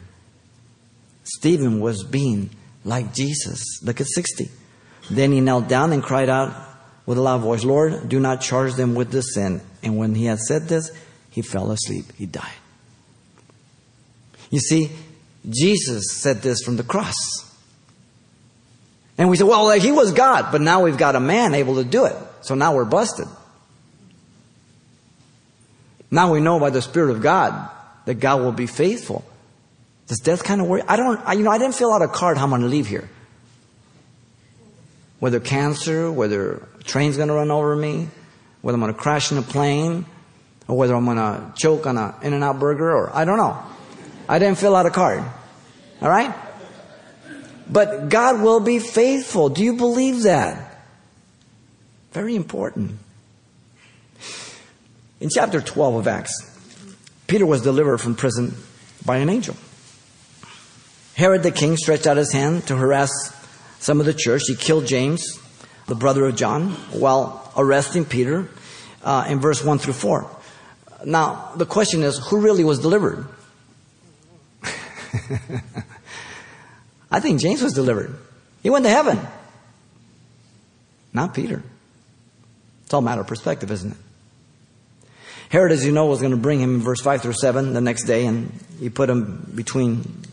Stephen 1.23 1.81
was 1.81 2.03
being 2.03 2.51
like 2.85 3.13
Jesus. 3.13 3.81
Look 3.83 3.99
at 3.99 4.07
60. 4.07 4.49
Then 5.09 5.33
he 5.33 5.41
knelt 5.41 5.67
down 5.67 5.91
and 5.91 6.01
cried 6.01 6.29
out 6.29 6.70
with 7.11 7.17
a 7.17 7.21
loud 7.21 7.41
voice, 7.41 7.65
Lord, 7.65 8.07
do 8.07 8.21
not 8.21 8.39
charge 8.39 8.75
them 8.75 8.95
with 8.95 9.11
this 9.11 9.33
sin. 9.33 9.59
And 9.83 9.97
when 9.97 10.15
he 10.15 10.23
had 10.23 10.39
said 10.39 10.69
this, 10.69 10.97
he 11.29 11.41
fell 11.41 11.69
asleep. 11.69 12.05
He 12.17 12.25
died. 12.25 12.53
You 14.49 14.59
see, 14.59 14.91
Jesus 15.49 16.13
said 16.13 16.41
this 16.41 16.63
from 16.63 16.77
the 16.77 16.83
cross. 16.83 17.17
And 19.17 19.29
we 19.29 19.35
say, 19.35 19.43
well, 19.43 19.69
he 19.71 19.91
was 19.91 20.13
God, 20.13 20.53
but 20.53 20.61
now 20.61 20.83
we've 20.83 20.97
got 20.97 21.17
a 21.17 21.19
man 21.19 21.53
able 21.53 21.75
to 21.75 21.83
do 21.83 22.05
it. 22.05 22.15
So 22.43 22.55
now 22.55 22.73
we're 22.73 22.85
busted. 22.85 23.27
Now 26.09 26.31
we 26.31 26.39
know 26.39 26.61
by 26.61 26.69
the 26.69 26.81
Spirit 26.81 27.11
of 27.11 27.21
God 27.21 27.69
that 28.05 28.21
God 28.21 28.39
will 28.39 28.53
be 28.53 28.67
faithful. 28.67 29.25
Does 30.07 30.19
death 30.19 30.45
kind 30.45 30.61
of 30.61 30.67
worry? 30.67 30.83
I 30.87 30.95
don't, 30.95 31.19
I, 31.27 31.33
you 31.33 31.43
know, 31.43 31.51
I 31.51 31.57
didn't 31.57 31.75
fill 31.75 31.91
out 31.91 32.01
a 32.01 32.07
card 32.07 32.37
how 32.37 32.45
I'm 32.45 32.51
going 32.51 32.61
to 32.61 32.67
leave 32.67 32.87
here. 32.87 33.09
Whether 35.19 35.41
cancer, 35.41 36.09
whether 36.09 36.69
train's 36.83 37.17
going 37.17 37.29
to 37.29 37.33
run 37.33 37.51
over 37.51 37.75
me, 37.75 38.07
whether 38.61 38.75
I'm 38.75 38.81
going 38.81 38.93
to 38.93 38.99
crash 38.99 39.31
in 39.31 39.37
a 39.37 39.41
plane, 39.41 40.05
or 40.67 40.77
whether 40.77 40.95
I'm 40.95 41.05
going 41.05 41.17
to 41.17 41.53
choke 41.57 41.85
on 41.85 41.97
an 41.97 42.13
In-N-Out 42.21 42.59
burger, 42.59 42.91
or 42.95 43.15
I 43.15 43.25
don't 43.25 43.37
know. 43.37 43.61
I 44.27 44.39
didn't 44.39 44.57
fill 44.57 44.75
out 44.75 44.85
a 44.85 44.91
card. 44.91 45.23
All 46.01 46.09
right? 46.09 46.33
But 47.69 48.09
God 48.09 48.41
will 48.41 48.59
be 48.59 48.79
faithful. 48.79 49.49
Do 49.49 49.63
you 49.63 49.73
believe 49.73 50.23
that? 50.23 50.83
Very 52.11 52.35
important. 52.35 52.97
In 55.19 55.29
chapter 55.29 55.61
12 55.61 55.95
of 55.95 56.07
Acts, 56.07 56.47
Peter 57.27 57.45
was 57.45 57.61
delivered 57.61 57.99
from 57.99 58.15
prison 58.15 58.55
by 59.05 59.17
an 59.17 59.29
angel. 59.29 59.55
Herod 61.15 61.43
the 61.43 61.51
king 61.51 61.77
stretched 61.77 62.07
out 62.07 62.17
his 62.17 62.33
hand 62.33 62.67
to 62.67 62.75
harass 62.75 63.11
some 63.79 63.99
of 63.99 64.05
the 64.05 64.13
church. 64.13 64.43
He 64.47 64.55
killed 64.55 64.85
James, 64.85 65.39
the 65.87 65.95
brother 65.95 66.25
of 66.25 66.35
John, 66.35 66.71
while 66.91 67.51
arresting 67.55 68.05
Peter 68.05 68.49
uh, 69.03 69.25
in 69.27 69.39
verse 69.39 69.63
1 69.63 69.79
through 69.79 69.93
4. 69.93 70.29
Now, 71.05 71.51
the 71.55 71.65
question 71.65 72.03
is 72.03 72.17
who 72.29 72.41
really 72.41 72.63
was 72.63 72.79
delivered? 72.79 73.27
I 77.11 77.19
think 77.19 77.41
James 77.41 77.61
was 77.61 77.73
delivered. 77.73 78.15
He 78.63 78.69
went 78.69 78.85
to 78.85 78.91
heaven. 78.91 79.19
Not 81.13 81.33
Peter. 81.33 81.61
It's 82.85 82.93
all 82.93 83.01
matter 83.01 83.21
of 83.21 83.27
perspective, 83.27 83.71
isn't 83.71 83.91
it? 83.91 83.97
Herod, 85.49 85.73
as 85.73 85.85
you 85.85 85.91
know, 85.91 86.05
was 86.05 86.21
going 86.21 86.31
to 86.31 86.37
bring 86.37 86.61
him 86.61 86.75
in 86.75 86.81
verse 86.81 87.01
5 87.01 87.21
through 87.23 87.33
7 87.33 87.73
the 87.73 87.81
next 87.81 88.05
day, 88.05 88.25
and 88.25 88.57
he 88.79 88.89
put 88.89 89.09
him 89.09 89.51
between 89.53 90.23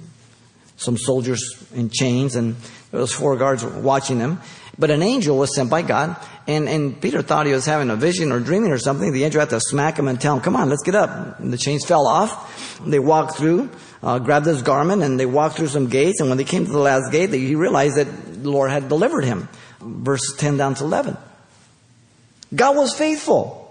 some 0.76 0.96
soldiers 0.96 1.42
in 1.74 1.90
chains, 1.90 2.36
and 2.36 2.54
there 2.92 3.00
was 3.00 3.12
four 3.12 3.36
guards 3.36 3.64
watching 3.64 4.18
them. 4.18 4.40
But 4.78 4.90
an 4.92 5.02
angel 5.02 5.36
was 5.36 5.54
sent 5.54 5.70
by 5.70 5.82
God, 5.82 6.16
and, 6.46 6.68
and 6.68 7.00
Peter 7.00 7.20
thought 7.20 7.46
he 7.46 7.52
was 7.52 7.66
having 7.66 7.90
a 7.90 7.96
vision 7.96 8.30
or 8.30 8.38
dreaming 8.38 8.70
or 8.70 8.78
something. 8.78 9.12
The 9.12 9.24
angel 9.24 9.40
had 9.40 9.50
to 9.50 9.60
smack 9.60 9.98
him 9.98 10.06
and 10.06 10.20
tell 10.20 10.36
him, 10.36 10.40
come 10.40 10.54
on, 10.54 10.68
let's 10.68 10.84
get 10.84 10.94
up. 10.94 11.40
And 11.40 11.52
the 11.52 11.58
chains 11.58 11.84
fell 11.84 12.06
off. 12.06 12.78
They 12.86 13.00
walked 13.00 13.36
through, 13.36 13.70
uh, 14.04 14.20
grabbed 14.20 14.46
his 14.46 14.62
garment, 14.62 15.02
and 15.02 15.18
they 15.18 15.26
walked 15.26 15.56
through 15.56 15.68
some 15.68 15.88
gates, 15.88 16.20
and 16.20 16.28
when 16.28 16.38
they 16.38 16.44
came 16.44 16.64
to 16.64 16.70
the 16.70 16.78
last 16.78 17.10
gate, 17.10 17.30
he 17.32 17.56
realized 17.56 17.96
that 17.96 18.42
the 18.42 18.50
Lord 18.50 18.70
had 18.70 18.88
delivered 18.88 19.24
him. 19.24 19.48
Verse 19.80 20.36
10 20.36 20.56
down 20.56 20.74
to 20.76 20.84
11. 20.84 21.16
God 22.54 22.76
was 22.76 22.94
faithful. 22.94 23.64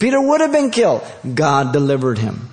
Peter 0.00 0.20
would 0.20 0.40
have 0.40 0.52
been 0.52 0.70
killed. 0.70 1.02
God 1.34 1.72
delivered 1.72 2.18
him. 2.18 2.49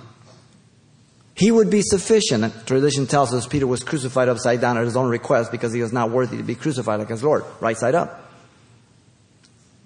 He 1.38 1.52
would 1.52 1.70
be 1.70 1.82
sufficient. 1.82 2.66
Tradition 2.66 3.06
tells 3.06 3.32
us 3.32 3.46
Peter 3.46 3.66
was 3.66 3.84
crucified 3.84 4.28
upside 4.28 4.60
down 4.60 4.76
at 4.76 4.84
his 4.84 4.96
own 4.96 5.08
request 5.08 5.52
because 5.52 5.72
he 5.72 5.80
was 5.80 5.92
not 5.92 6.10
worthy 6.10 6.36
to 6.36 6.42
be 6.42 6.56
crucified 6.56 6.98
like 6.98 7.10
his 7.10 7.22
Lord, 7.22 7.44
right 7.60 7.76
side 7.76 7.94
up. 7.94 8.28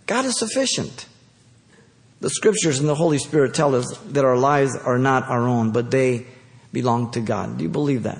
God 0.06 0.25
is 0.25 0.38
sufficient. 0.38 1.06
The 2.21 2.30
scriptures 2.30 2.78
and 2.78 2.88
the 2.88 2.94
Holy 2.94 3.18
Spirit 3.18 3.52
tell 3.52 3.75
us 3.75 3.99
that 4.12 4.25
our 4.25 4.38
lives 4.38 4.75
are 4.76 4.99
not 4.99 5.28
our 5.28 5.47
own, 5.47 5.73
but 5.73 5.90
they 5.90 6.26
belong 6.73 7.11
to 7.12 7.21
God. 7.21 7.59
Do 7.59 7.64
you 7.64 7.68
believe 7.68 8.04
that? 8.04 8.18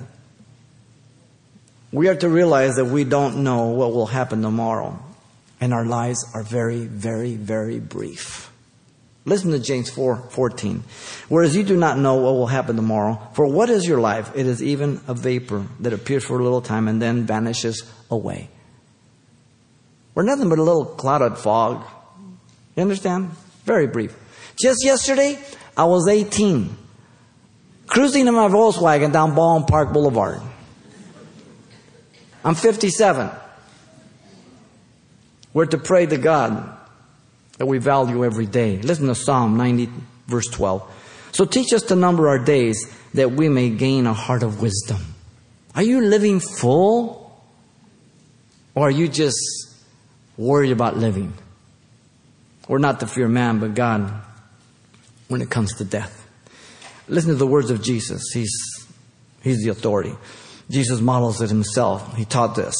We 1.91 2.09
are 2.09 2.15
to 2.15 2.29
realize 2.29 2.75
that 2.75 2.85
we 2.85 3.03
don't 3.03 3.43
know 3.43 3.69
what 3.69 3.93
will 3.93 4.05
happen 4.05 4.43
tomorrow, 4.43 4.99
and 5.59 5.73
our 5.73 5.85
lives 5.85 6.23
are 6.35 6.43
very, 6.43 6.85
very, 6.85 7.35
very 7.35 7.79
brief. 7.79 8.52
Listen 9.25 9.51
to 9.51 9.59
James 9.59 9.89
4 9.89 10.17
14. 10.31 10.83
Whereas 11.29 11.55
you 11.55 11.63
do 11.63 11.77
not 11.77 11.97
know 11.97 12.15
what 12.15 12.33
will 12.33 12.47
happen 12.47 12.75
tomorrow, 12.75 13.21
for 13.33 13.47
what 13.47 13.69
is 13.69 13.87
your 13.87 14.01
life? 14.01 14.31
It 14.35 14.47
is 14.47 14.61
even 14.61 14.99
a 15.07 15.13
vapor 15.13 15.65
that 15.79 15.93
appears 15.93 16.25
for 16.25 16.37
a 16.37 16.43
little 16.43 16.61
time 16.61 16.87
and 16.87 17.01
then 17.01 17.25
vanishes 17.25 17.83
away. 18.11 18.49
We're 20.13 20.23
nothing 20.23 20.49
but 20.49 20.59
a 20.59 20.63
little 20.63 20.85
clouded 20.85 21.37
fog. 21.37 21.85
You 22.75 22.81
understand? 22.81 23.31
Very 23.63 23.87
brief. 23.87 24.15
Just 24.59 24.83
yesterday, 24.83 25.39
I 25.75 25.85
was 25.85 26.07
18, 26.07 26.75
cruising 27.87 28.27
in 28.27 28.33
my 28.33 28.49
Volkswagen 28.49 29.11
down 29.11 29.33
Baldwin 29.35 29.65
Park 29.67 29.93
Boulevard. 29.93 30.41
I'm 32.43 32.55
57. 32.55 33.31
We're 35.53 35.65
to 35.67 35.77
pray 35.77 36.05
to 36.05 36.17
God 36.17 36.72
that 37.57 37.65
we 37.65 37.77
value 37.77 38.25
every 38.25 38.45
day. 38.45 38.77
Listen 38.77 39.07
to 39.07 39.15
Psalm 39.15 39.57
90, 39.57 39.89
verse 40.27 40.47
12. 40.47 41.29
So 41.31 41.45
teach 41.45 41.73
us 41.73 41.83
to 41.83 41.95
number 41.95 42.27
our 42.27 42.39
days 42.39 42.91
that 43.13 43.31
we 43.31 43.49
may 43.49 43.69
gain 43.69 44.07
a 44.07 44.13
heart 44.13 44.43
of 44.43 44.61
wisdom. 44.61 44.97
Are 45.75 45.83
you 45.83 46.01
living 46.01 46.39
full? 46.39 47.23
Or 48.75 48.87
are 48.87 48.91
you 48.91 49.07
just 49.07 49.37
worried 50.37 50.71
about 50.71 50.97
living? 50.97 51.33
We're 52.67 52.79
not 52.79 52.99
to 53.01 53.07
fear 53.07 53.27
man, 53.27 53.59
but 53.59 53.75
God 53.75 54.11
when 55.27 55.41
it 55.41 55.49
comes 55.49 55.75
to 55.75 55.83
death. 55.83 56.27
Listen 57.07 57.31
to 57.31 57.35
the 57.35 57.47
words 57.47 57.69
of 57.69 57.81
Jesus. 57.81 58.31
He's, 58.33 58.51
he's 59.41 59.63
the 59.63 59.69
authority. 59.69 60.15
Jesus 60.69 61.01
models 61.01 61.41
it 61.41 61.49
himself. 61.49 62.15
He 62.15 62.25
taught 62.25 62.55
this. 62.55 62.75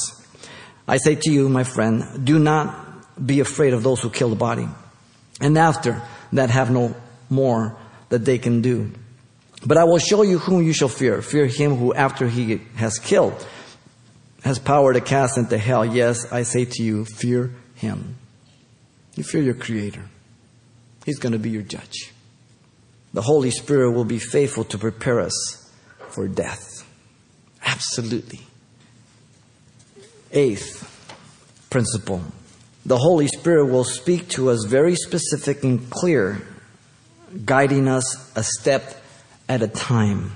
I 0.88 0.98
say 0.98 1.16
to 1.16 1.32
you, 1.32 1.50
my 1.50 1.64
friend, 1.64 2.26
do 2.26 2.40
not 2.40 2.83
be 3.24 3.40
afraid 3.40 3.74
of 3.74 3.84
those 3.84 4.02
who 4.02 4.10
kill 4.10 4.30
the 4.30 4.36
body. 4.36 4.68
And 5.40 5.58
after 5.58 6.02
that 6.34 6.50
have 6.50 6.72
no 6.72 6.96
more 7.30 7.76
that 8.10 8.26
they 8.26 8.38
can 8.38 8.62
do. 8.62 8.92
But 9.66 9.78
I 9.78 9.86
will 9.86 9.98
show 9.98 10.24
you 10.24 10.40
whom 10.40 10.64
you 10.64 10.74
shall 10.74 10.90
fear. 10.90 11.22
Fear 11.22 11.48
him 11.48 11.76
who 11.76 11.94
after 11.94 12.28
he 12.28 12.62
has 12.76 13.00
killed 13.00 13.46
has 14.44 14.60
power 14.60 14.94
to 14.94 15.02
cast 15.02 15.38
into 15.38 15.58
hell. 15.58 15.86
Yes, 15.86 16.32
I 16.32 16.44
say 16.44 16.66
to 16.66 16.84
you, 16.84 17.06
fear 17.06 17.54
him. 17.76 18.18
You 19.16 19.24
fear 19.24 19.42
your 19.42 19.54
creator. 19.54 20.04
He's 21.06 21.20
going 21.20 21.34
to 21.34 21.40
be 21.40 21.50
your 21.50 21.62
judge. 21.62 22.12
The 23.14 23.22
Holy 23.22 23.52
Spirit 23.52 23.92
will 23.92 24.06
be 24.06 24.20
faithful 24.20 24.64
to 24.66 24.78
prepare 24.78 25.20
us 25.20 25.72
for 26.10 26.28
death. 26.28 26.86
Absolutely. 27.64 28.42
Eighth 30.32 30.90
principle 31.70 32.22
the 32.86 32.98
Holy 32.98 33.28
Spirit 33.28 33.68
will 33.68 33.84
speak 33.84 34.28
to 34.30 34.50
us 34.50 34.66
very 34.68 34.96
specific 34.96 35.64
and 35.64 35.90
clear, 35.90 36.42
guiding 37.46 37.88
us 37.88 38.32
a 38.36 38.44
step 38.44 39.02
at 39.48 39.62
a 39.62 39.68
time. 39.68 40.34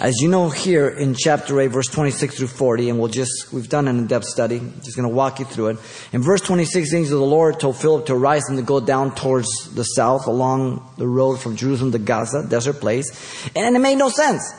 As 0.00 0.20
you 0.20 0.28
know 0.28 0.50
here 0.50 0.88
in 0.88 1.14
chapter 1.14 1.60
8, 1.60 1.68
verse 1.68 1.86
26 1.86 2.36
through 2.36 2.48
40, 2.48 2.90
and 2.90 2.98
we'll 2.98 3.08
just, 3.08 3.52
we've 3.52 3.68
done 3.68 3.86
an 3.86 3.96
in-depth 3.98 4.24
study, 4.24 4.60
just 4.82 4.96
going 4.96 5.08
to 5.08 5.14
walk 5.14 5.38
you 5.38 5.44
through 5.44 5.68
it. 5.68 5.78
In 6.12 6.20
verse 6.20 6.40
26, 6.40 6.90
the 6.90 6.96
angel 6.96 7.14
of 7.14 7.20
the 7.20 7.26
Lord 7.26 7.60
told 7.60 7.76
Philip 7.76 8.06
to 8.06 8.16
rise 8.16 8.42
and 8.48 8.58
to 8.58 8.64
go 8.64 8.80
down 8.80 9.14
towards 9.14 9.48
the 9.74 9.84
south 9.84 10.26
along 10.26 10.84
the 10.98 11.06
road 11.06 11.36
from 11.36 11.54
Jerusalem 11.54 11.92
to 11.92 11.98
Gaza, 11.98 12.44
desert 12.48 12.80
place. 12.80 13.48
And 13.54 13.76
it 13.76 13.78
made 13.78 13.96
no 13.96 14.08
sense. 14.08 14.52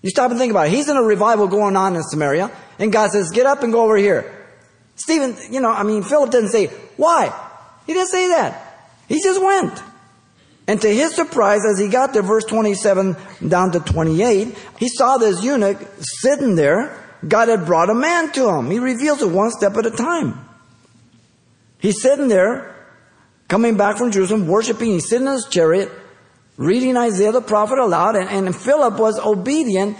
You 0.00 0.08
stop 0.08 0.30
and 0.30 0.40
think 0.40 0.50
about 0.50 0.68
it. 0.68 0.72
He's 0.72 0.88
in 0.88 0.96
a 0.96 1.02
revival 1.02 1.46
going 1.46 1.76
on 1.76 1.94
in 1.94 2.02
Samaria, 2.02 2.50
and 2.78 2.90
God 2.90 3.10
says, 3.10 3.30
get 3.30 3.44
up 3.44 3.62
and 3.62 3.70
go 3.70 3.84
over 3.84 3.98
here. 3.98 4.41
Stephen, 4.96 5.36
you 5.50 5.60
know, 5.60 5.70
I 5.70 5.82
mean, 5.82 6.02
Philip 6.02 6.30
didn't 6.30 6.50
say, 6.50 6.66
why? 6.96 7.32
He 7.86 7.92
didn't 7.92 8.08
say 8.08 8.28
that. 8.28 8.90
He 9.08 9.22
just 9.22 9.42
went. 9.42 9.82
And 10.66 10.80
to 10.80 10.88
his 10.88 11.14
surprise, 11.14 11.64
as 11.64 11.78
he 11.78 11.88
got 11.88 12.14
to 12.14 12.22
verse 12.22 12.44
27 12.44 13.16
down 13.48 13.72
to 13.72 13.80
28, 13.80 14.56
he 14.78 14.88
saw 14.88 15.18
this 15.18 15.42
eunuch 15.42 15.78
sitting 15.98 16.54
there. 16.54 16.98
God 17.26 17.48
had 17.48 17.66
brought 17.66 17.90
a 17.90 17.94
man 17.94 18.32
to 18.32 18.48
him. 18.48 18.70
He 18.70 18.78
reveals 18.78 19.22
it 19.22 19.30
one 19.30 19.50
step 19.50 19.76
at 19.76 19.86
a 19.86 19.90
time. 19.90 20.48
He's 21.78 22.00
sitting 22.00 22.28
there, 22.28 22.76
coming 23.48 23.76
back 23.76 23.98
from 23.98 24.12
Jerusalem, 24.12 24.46
worshiping. 24.46 24.92
He's 24.92 25.08
sitting 25.08 25.26
in 25.26 25.32
his 25.32 25.46
chariot, 25.46 25.90
reading 26.56 26.96
Isaiah 26.96 27.32
the 27.32 27.40
prophet 27.40 27.78
aloud, 27.78 28.14
and, 28.14 28.28
and 28.28 28.54
Philip 28.54 28.98
was 28.98 29.18
obedient 29.18 29.96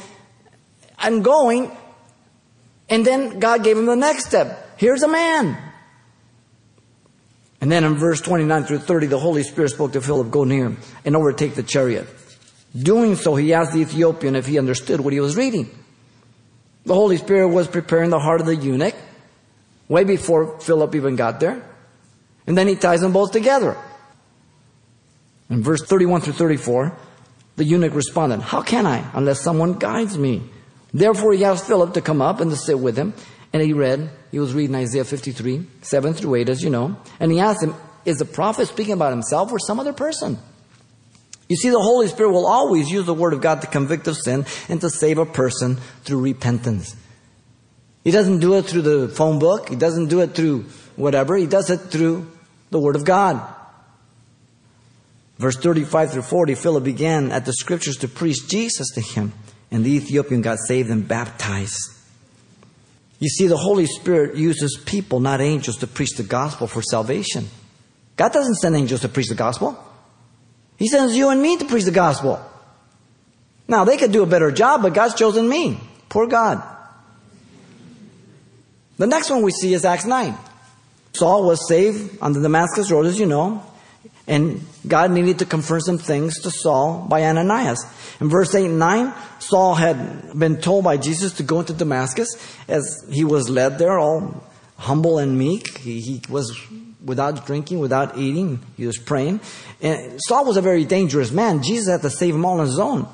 and 1.01 1.25
going. 1.25 1.71
And 2.89 3.05
then 3.05 3.41
God 3.41 3.65
gave 3.65 3.77
him 3.77 3.87
the 3.87 3.97
next 3.97 4.27
step. 4.27 4.72
Here's 4.83 5.05
a 5.05 5.09
man. 5.09 5.57
And 7.61 7.71
then 7.71 7.85
in 7.85 7.95
verse 7.95 8.21
29 8.21 8.65
through 8.65 8.79
30, 8.81 9.07
the 9.07 9.19
Holy 9.21 9.45
Spirit 9.45 9.69
spoke 9.69 9.93
to 9.93 10.01
Philip, 10.01 10.33
go 10.33 10.43
near 10.43 10.77
and 11.05 11.15
overtake 11.15 11.55
the 11.55 11.63
chariot. 11.63 12.09
Doing 12.77 13.15
so, 13.15 13.37
he 13.37 13.55
asked 13.55 13.75
the 13.75 13.79
Ethiopian 13.79 14.35
if 14.35 14.45
he 14.45 14.59
understood 14.59 14.99
what 14.99 15.13
he 15.13 15.21
was 15.21 15.37
reading. 15.37 15.71
The 16.85 16.95
Holy 16.95 17.17
Spirit 17.17 17.51
was 17.51 17.69
preparing 17.69 18.11
the 18.11 18.19
heart 18.19 18.41
of 18.41 18.49
the 18.49 18.57
eunuch 18.57 18.97
way 19.87 20.03
before 20.03 20.59
Philip 20.59 20.97
even 20.97 21.15
got 21.15 21.39
there. 21.39 21.65
And 22.49 22.59
then 22.59 22.67
he 22.67 22.75
ties 22.75 23.03
them 23.03 23.13
both 23.13 23.31
together. 23.31 23.77
In 25.49 25.63
verse 25.63 25.85
31 25.85 26.23
through 26.23 26.33
34, 26.33 26.99
the 27.55 27.63
eunuch 27.63 27.95
responded, 27.95 28.41
How 28.41 28.63
can 28.63 28.87
I 28.87 29.09
unless 29.15 29.43
someone 29.43 29.75
guides 29.75 30.19
me? 30.19 30.43
Therefore 30.93 31.35
he 31.35 31.45
asked 31.45 31.69
Philip 31.69 31.95
to 31.95 32.01
come 32.01 32.21
up 32.21 32.41
and 32.41 32.51
to 32.51 32.57
sit 32.57 32.81
with 32.81 32.97
him. 32.97 33.15
And 33.53 33.63
he 33.63 33.75
read, 33.75 34.11
he 34.33 34.39
was 34.39 34.55
reading 34.55 34.75
Isaiah 34.75 35.05
53, 35.05 35.67
7 35.83 36.15
through 36.15 36.35
8, 36.37 36.49
as 36.49 36.63
you 36.63 36.71
know. 36.71 36.97
And 37.21 37.31
he 37.31 37.39
asked 37.39 37.63
him, 37.63 37.75
Is 38.07 38.17
the 38.17 38.25
prophet 38.25 38.67
speaking 38.67 38.95
about 38.95 39.13
himself 39.13 39.53
or 39.53 39.59
some 39.59 39.79
other 39.79 39.93
person? 39.93 40.39
You 41.51 41.57
see, 41.57 41.69
the 41.69 41.79
Holy 41.79 42.09
Spirit 42.09 42.33
will 42.33 42.47
always 42.47 42.91
use 42.91 43.05
the 43.05 43.13
Word 43.13 43.35
of 43.35 43.43
God 43.43 43.61
to 43.61 43.67
convict 43.67 44.09
of 44.09 44.17
sin 44.17 44.47
and 44.71 44.81
to 44.81 44.89
save 44.89 45.19
a 45.19 45.27
person 45.27 45.77
through 46.05 46.23
repentance. 46.23 46.97
He 48.05 48.11
doesn't 48.11 48.41
do 48.41 48.55
it 48.55 48.63
through 48.63 48.83
the 48.83 49.09
phone 49.09 49.39
book. 49.39 49.69
He 49.69 49.77
doesn't 49.77 50.09
do 50.09 50.21
it 50.21 50.35
through 50.35 50.63
whatever. 50.97 51.37
He 51.37 51.47
does 51.47 51.69
it 51.69 51.77
through 51.77 52.27
the 52.71 52.81
Word 52.81 52.97
of 52.97 53.05
God. 53.05 53.55
Verse 55.37 55.57
35 55.59 56.13
through 56.13 56.23
40, 56.23 56.55
Philip 56.55 56.85
began 56.85 57.31
at 57.33 57.45
the 57.45 57.53
scriptures 57.53 57.97
to 57.99 58.09
preach 58.09 58.49
Jesus 58.49 58.89
to 58.95 59.03
him, 59.03 59.35
and 59.71 59.85
the 59.85 59.91
Ethiopian 59.91 60.41
got 60.41 60.59
saved 60.59 60.89
and 60.89 61.07
baptized. 61.07 61.99
You 63.23 63.29
see, 63.29 63.47
the 63.47 63.57
Holy 63.57 63.87
Spirit 63.87 64.35
uses 64.35 64.77
people, 64.85 65.21
not 65.21 65.41
angels, 65.41 65.77
to 65.77 65.87
preach 65.87 66.17
the 66.17 66.25
gospel 66.25 66.67
for 66.67 66.83
salvation. 66.83 67.49
God 68.17 68.33
doesn't 68.33 68.57
send 68.57 68.75
angels 68.75 69.03
to 69.03 69.09
preach 69.09 69.29
the 69.29 69.37
gospel. 69.37 69.79
He 70.77 70.89
sends 70.89 71.17
you 71.17 71.29
and 71.29 71.41
me 71.41 71.57
to 71.57 71.65
preach 71.65 71.85
the 71.85 71.93
gospel. 71.93 72.45
Now, 73.69 73.85
they 73.85 73.97
could 73.97 74.11
do 74.11 74.25
a 74.25 74.27
better 74.27 74.51
job, 74.51 74.83
but 74.83 74.93
God's 74.93 75.15
chosen 75.15 75.49
me. 75.49 75.79
Poor 76.09 76.27
God. 76.27 76.65
The 78.99 79.07
next 79.07 79.31
one 79.31 79.43
we 79.43 79.53
see 79.53 79.73
is 79.73 79.85
Acts 79.85 80.05
9. 80.05 80.37
Saul 81.13 81.45
was 81.45 81.69
saved 81.69 82.19
on 82.21 82.33
the 82.33 82.41
Damascus 82.41 82.91
Road, 82.91 83.07
as 83.07 83.21
you 83.21 83.27
know. 83.27 83.65
And 84.27 84.65
God 84.87 85.11
needed 85.11 85.41
to 85.41 85.47
confirm 85.47 85.81
some 85.81 85.99
things 85.99 86.41
to 86.43 86.51
Saul 86.51 87.07
by 87.09 87.25
Ananias. 87.25 87.85
In 88.21 88.29
verse 88.29 88.55
8 88.55 88.67
and 88.67 88.79
9, 88.79 89.13
Saul 89.41 89.75
had 89.75 90.39
been 90.39 90.61
told 90.61 90.85
by 90.85 90.97
Jesus 90.97 91.35
to 91.35 91.43
go 91.43 91.61
into 91.61 91.73
Damascus 91.73 92.29
as 92.69 93.05
he 93.11 93.25
was 93.25 93.51
led 93.51 93.79
there, 93.79 93.99
all 93.99 94.45
humble 94.77 95.19
and 95.19 95.37
meek. 95.37 95.79
He, 95.79 96.01
he 96.01 96.23
was 96.29 96.57
without 97.05 97.47
drinking, 97.47 97.81
without 97.81 98.17
eating. 98.17 98.61
He 98.77 98.87
was 98.87 98.99
praying. 98.99 99.41
And 99.81 100.21
Saul 100.23 100.45
was 100.45 100.57
a 100.57 100.63
very 100.63 100.85
dangerous 100.85 101.33
man. 101.33 101.63
Jesus 101.63 101.89
had 101.89 102.03
to 102.03 102.11
save 102.11 102.35
him 102.35 102.45
all 102.45 102.61
on 102.61 102.67
his 102.67 102.79
own. 102.79 103.09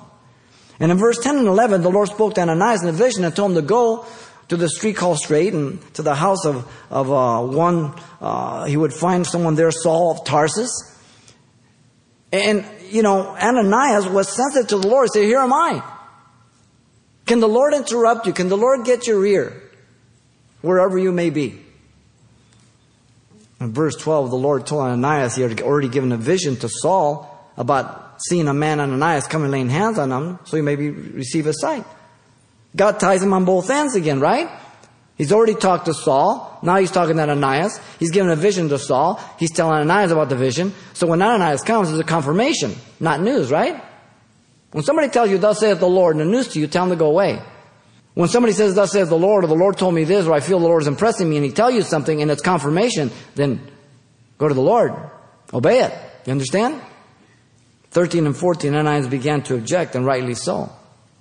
And 0.80 0.92
in 0.92 0.98
verse 0.98 1.18
10 1.18 1.38
and 1.38 1.48
11, 1.48 1.82
the 1.82 1.90
Lord 1.90 2.08
spoke 2.08 2.34
to 2.34 2.42
Ananias 2.42 2.82
in 2.82 2.88
a 2.88 2.92
vision 2.92 3.24
and 3.24 3.34
told 3.34 3.52
him 3.52 3.56
to 3.56 3.62
go 3.62 4.06
to 4.48 4.56
the 4.56 4.68
street 4.68 4.96
called 4.96 5.18
Straight 5.18 5.52
and 5.52 5.82
to 5.94 6.02
the 6.02 6.14
house 6.14 6.44
of, 6.44 6.70
of 6.90 7.10
uh, 7.10 7.42
one, 7.42 7.94
uh, 8.20 8.64
he 8.64 8.76
would 8.76 8.92
find 8.92 9.26
someone 9.26 9.54
there, 9.54 9.70
Saul 9.70 10.12
of 10.12 10.24
Tarsus. 10.24 10.70
And, 12.32 12.64
you 12.90 13.02
know, 13.02 13.28
Ananias 13.36 14.06
was 14.06 14.28
sensitive 14.28 14.68
to 14.68 14.78
the 14.78 14.88
Lord. 14.88 15.08
He 15.12 15.20
said, 15.20 15.26
Here 15.26 15.38
am 15.38 15.52
I. 15.52 15.82
Can 17.26 17.40
the 17.40 17.48
Lord 17.48 17.74
interrupt 17.74 18.26
you? 18.26 18.32
Can 18.32 18.48
the 18.48 18.56
Lord 18.56 18.84
get 18.84 19.06
your 19.06 19.24
ear? 19.24 19.62
Wherever 20.60 20.98
you 20.98 21.12
may 21.12 21.30
be. 21.30 21.60
In 23.60 23.72
verse 23.72 23.96
12, 23.96 24.30
the 24.30 24.36
Lord 24.36 24.66
told 24.66 24.82
Ananias 24.82 25.36
he 25.36 25.42
had 25.42 25.60
already 25.60 25.88
given 25.88 26.12
a 26.12 26.16
vision 26.16 26.56
to 26.56 26.68
Saul 26.68 27.52
about 27.56 28.22
seeing 28.22 28.48
a 28.48 28.54
man, 28.54 28.80
Ananias, 28.80 29.26
coming 29.26 29.50
laying 29.50 29.68
hands 29.68 29.98
on 29.98 30.10
him 30.10 30.38
so 30.44 30.56
he 30.56 30.62
may 30.62 30.76
be, 30.76 30.90
receive 30.90 31.44
his 31.44 31.60
sight. 31.60 31.84
God 32.76 33.00
ties 33.00 33.22
him 33.22 33.32
on 33.32 33.44
both 33.44 33.70
ends 33.70 33.94
again, 33.94 34.20
right? 34.20 34.48
He's 35.18 35.32
already 35.32 35.56
talked 35.56 35.86
to 35.86 35.94
Saul. 35.94 36.58
Now 36.62 36.76
he's 36.76 36.92
talking 36.92 37.16
to 37.16 37.22
Ananias. 37.22 37.80
He's 37.98 38.12
given 38.12 38.30
a 38.30 38.36
vision 38.36 38.68
to 38.68 38.78
Saul. 38.78 39.20
He's 39.36 39.50
telling 39.50 39.74
Ananias 39.74 40.12
about 40.12 40.28
the 40.28 40.36
vision. 40.36 40.72
So 40.94 41.08
when 41.08 41.20
Ananias 41.20 41.62
comes, 41.62 41.90
it's 41.90 41.98
a 41.98 42.04
confirmation, 42.04 42.76
not 43.00 43.20
news, 43.20 43.50
right? 43.50 43.82
When 44.70 44.84
somebody 44.84 45.08
tells 45.08 45.28
you, 45.28 45.38
thus 45.38 45.58
saith 45.58 45.80
the 45.80 45.88
Lord, 45.88 46.16
and 46.16 46.20
the 46.20 46.30
news 46.30 46.48
to 46.48 46.60
you, 46.60 46.68
tell 46.68 46.86
them 46.86 46.96
to 46.96 46.98
go 46.98 47.08
away. 47.08 47.42
When 48.14 48.28
somebody 48.28 48.52
says, 48.52 48.76
thus 48.76 48.92
saith 48.92 49.08
the 49.08 49.18
Lord, 49.18 49.44
or 49.44 49.48
the 49.48 49.54
Lord 49.54 49.76
told 49.76 49.94
me 49.94 50.04
this, 50.04 50.26
or 50.26 50.34
I 50.34 50.40
feel 50.40 50.60
the 50.60 50.66
Lord 50.66 50.82
is 50.82 50.88
impressing 50.88 51.28
me, 51.28 51.36
and 51.36 51.44
he 51.44 51.50
tell 51.50 51.70
you 51.70 51.82
something, 51.82 52.22
and 52.22 52.30
it's 52.30 52.42
confirmation, 52.42 53.10
then 53.34 53.60
go 54.38 54.46
to 54.46 54.54
the 54.54 54.60
Lord. 54.60 54.92
Obey 55.52 55.80
it. 55.80 55.92
You 56.26 56.32
understand? 56.32 56.80
13 57.90 58.26
and 58.26 58.36
14, 58.36 58.74
Ananias 58.74 59.08
began 59.08 59.42
to 59.42 59.56
object, 59.56 59.96
and 59.96 60.06
rightly 60.06 60.34
so. 60.34 60.70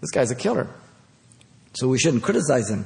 This 0.02 0.12
guy's 0.12 0.30
a 0.30 0.36
killer. 0.36 0.68
So 1.74 1.88
we 1.88 1.98
shouldn't 1.98 2.24
criticize 2.24 2.70
him. 2.70 2.86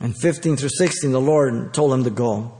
And 0.00 0.14
15 0.16 0.56
through 0.56 0.70
16, 0.70 1.10
the 1.12 1.20
Lord 1.20 1.72
told 1.72 1.92
him 1.92 2.04
to 2.04 2.10
go. 2.10 2.52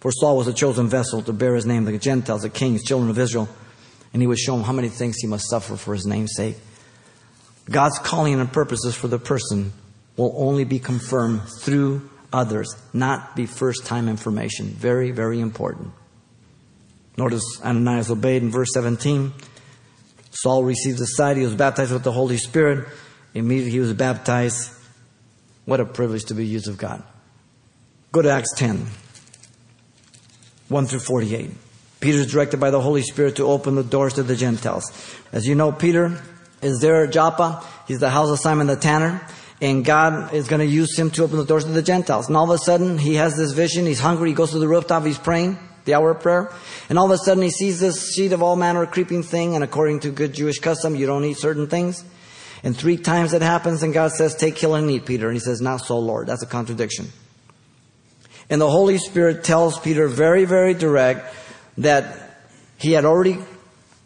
For 0.00 0.12
Saul 0.12 0.36
was 0.36 0.46
a 0.46 0.52
chosen 0.52 0.88
vessel 0.88 1.22
to 1.22 1.32
bear 1.32 1.54
his 1.54 1.64
name, 1.64 1.84
the 1.84 1.96
Gentiles, 1.96 2.42
the 2.42 2.50
kings, 2.50 2.82
children 2.82 3.08
of 3.08 3.18
Israel. 3.18 3.48
And 4.12 4.20
he 4.20 4.26
would 4.26 4.38
show 4.38 4.56
him 4.56 4.62
how 4.62 4.72
many 4.72 4.88
things 4.88 5.16
he 5.16 5.26
must 5.26 5.48
suffer 5.48 5.76
for 5.76 5.94
his 5.94 6.06
name's 6.06 6.34
sake. 6.36 6.56
God's 7.70 7.98
calling 7.98 8.40
and 8.40 8.52
purposes 8.52 8.94
for 8.94 9.08
the 9.08 9.18
person 9.18 9.72
will 10.16 10.34
only 10.36 10.64
be 10.64 10.78
confirmed 10.78 11.42
through 11.60 12.10
others, 12.32 12.74
not 12.92 13.36
be 13.36 13.46
first 13.46 13.86
time 13.86 14.08
information. 14.08 14.66
Very, 14.66 15.12
very 15.12 15.40
important. 15.40 15.92
Notice 17.16 17.44
Ananias 17.62 18.10
obeyed 18.10 18.42
in 18.42 18.50
verse 18.50 18.70
17. 18.74 19.32
Saul 20.30 20.64
received 20.64 20.98
the 20.98 21.06
sight. 21.06 21.36
He 21.36 21.44
was 21.44 21.54
baptized 21.54 21.92
with 21.92 22.02
the 22.02 22.12
Holy 22.12 22.38
Spirit. 22.38 22.88
Immediately 23.34 23.70
he 23.70 23.80
was 23.80 23.92
baptized. 23.92 24.70
What 25.64 25.80
a 25.80 25.84
privilege 25.84 26.24
to 26.24 26.34
be 26.34 26.46
used 26.46 26.68
of 26.68 26.76
God. 26.76 27.02
Go 28.10 28.22
to 28.22 28.30
Acts 28.30 28.52
10, 28.56 28.86
1 30.68 30.86
through 30.86 30.98
48. 31.00 31.50
Peter 32.00 32.18
is 32.18 32.32
directed 32.32 32.58
by 32.58 32.70
the 32.70 32.80
Holy 32.80 33.02
Spirit 33.02 33.36
to 33.36 33.44
open 33.44 33.76
the 33.76 33.84
doors 33.84 34.14
to 34.14 34.22
the 34.22 34.34
Gentiles. 34.34 34.92
As 35.30 35.46
you 35.46 35.54
know, 35.54 35.70
Peter 35.70 36.20
is 36.60 36.80
there 36.80 37.04
at 37.04 37.12
Joppa. 37.12 37.64
He's 37.86 38.00
the 38.00 38.10
house 38.10 38.28
of 38.28 38.40
Simon 38.40 38.66
the 38.66 38.76
tanner. 38.76 39.24
And 39.60 39.84
God 39.84 40.34
is 40.34 40.48
going 40.48 40.58
to 40.58 40.66
use 40.66 40.98
him 40.98 41.12
to 41.12 41.22
open 41.22 41.36
the 41.36 41.44
doors 41.44 41.64
to 41.64 41.70
the 41.70 41.82
Gentiles. 41.82 42.26
And 42.26 42.36
all 42.36 42.42
of 42.42 42.50
a 42.50 42.58
sudden, 42.58 42.98
he 42.98 43.14
has 43.14 43.36
this 43.36 43.52
vision. 43.52 43.86
He's 43.86 44.00
hungry. 44.00 44.30
He 44.30 44.34
goes 44.34 44.50
to 44.50 44.58
the 44.58 44.66
rooftop. 44.66 45.04
He's 45.04 45.18
praying 45.18 45.56
the 45.84 45.94
hour 45.94 46.10
of 46.10 46.20
prayer. 46.20 46.52
And 46.88 46.98
all 46.98 47.04
of 47.04 47.12
a 47.12 47.18
sudden, 47.18 47.44
he 47.44 47.50
sees 47.50 47.78
this 47.78 48.12
sheet 48.12 48.32
of 48.32 48.42
all 48.42 48.56
manner 48.56 48.82
of 48.82 48.90
creeping 48.90 49.22
thing. 49.22 49.54
And 49.54 49.62
according 49.62 50.00
to 50.00 50.10
good 50.10 50.32
Jewish 50.32 50.58
custom, 50.58 50.96
you 50.96 51.06
don't 51.06 51.24
eat 51.24 51.38
certain 51.38 51.68
things. 51.68 52.04
And 52.64 52.76
three 52.76 52.96
times 52.96 53.32
it 53.32 53.42
happens, 53.42 53.82
and 53.82 53.92
God 53.92 54.12
says, 54.12 54.34
Take, 54.34 54.56
kill, 54.56 54.74
and 54.74 54.90
eat, 54.90 55.04
Peter. 55.04 55.26
And 55.26 55.34
he 55.34 55.40
says, 55.40 55.60
Not 55.60 55.78
so, 55.78 55.98
Lord. 55.98 56.28
That's 56.28 56.42
a 56.42 56.46
contradiction. 56.46 57.08
And 58.48 58.60
the 58.60 58.70
Holy 58.70 58.98
Spirit 58.98 59.44
tells 59.44 59.78
Peter 59.78 60.08
very, 60.08 60.44
very 60.44 60.74
direct, 60.74 61.34
that 61.78 62.44
he 62.78 62.92
had 62.92 63.04
already 63.04 63.38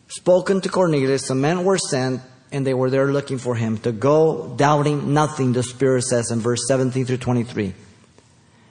spoken 0.09 0.61
to 0.63 0.69
Cornelius, 0.69 1.29
the 1.29 1.35
men 1.35 1.65
were 1.65 1.79
sent, 1.79 2.21
and 2.53 2.67
they 2.67 2.75
were 2.75 2.91
there 2.91 3.11
looking 3.13 3.39
for 3.39 3.55
him 3.55 3.79
to 3.79 3.93
go, 3.93 4.55
doubting 4.57 5.13
nothing, 5.13 5.53
the 5.53 5.63
Spirit 5.63 6.03
says 6.03 6.31
in 6.31 6.39
verse 6.39 6.67
17 6.69 7.05
through 7.07 7.17
23. 7.17 7.75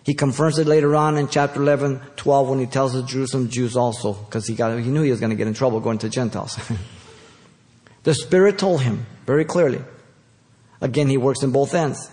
He 0.03 0.13
confirms 0.13 0.59
it 0.59 0.67
later 0.67 0.95
on 0.95 1.17
in 1.17 1.27
chapter 1.27 1.61
11, 1.61 1.99
12 2.15 2.49
when 2.49 2.59
he 2.59 2.67
tells 2.67 2.93
the 2.93 3.03
Jerusalem 3.03 3.49
Jews 3.49 3.75
also, 3.75 4.13
because 4.13 4.47
he, 4.47 4.55
got, 4.55 4.79
he 4.79 4.89
knew 4.89 5.01
he 5.01 5.09
was 5.09 5.19
going 5.19 5.31
to 5.31 5.35
get 5.35 5.47
in 5.47 5.53
trouble 5.53 5.79
going 5.79 5.97
to 5.99 6.09
Gentiles. 6.09 6.57
the 8.05 8.13
Spirit 8.13 8.57
told 8.57 8.81
him 8.81 9.05
very 9.25 9.43
clearly. 9.43 9.83
Again, 10.79 11.09
he 11.09 11.17
works 11.17 11.43
in 11.43 11.51
both 11.51 11.73
ends. 11.73 12.09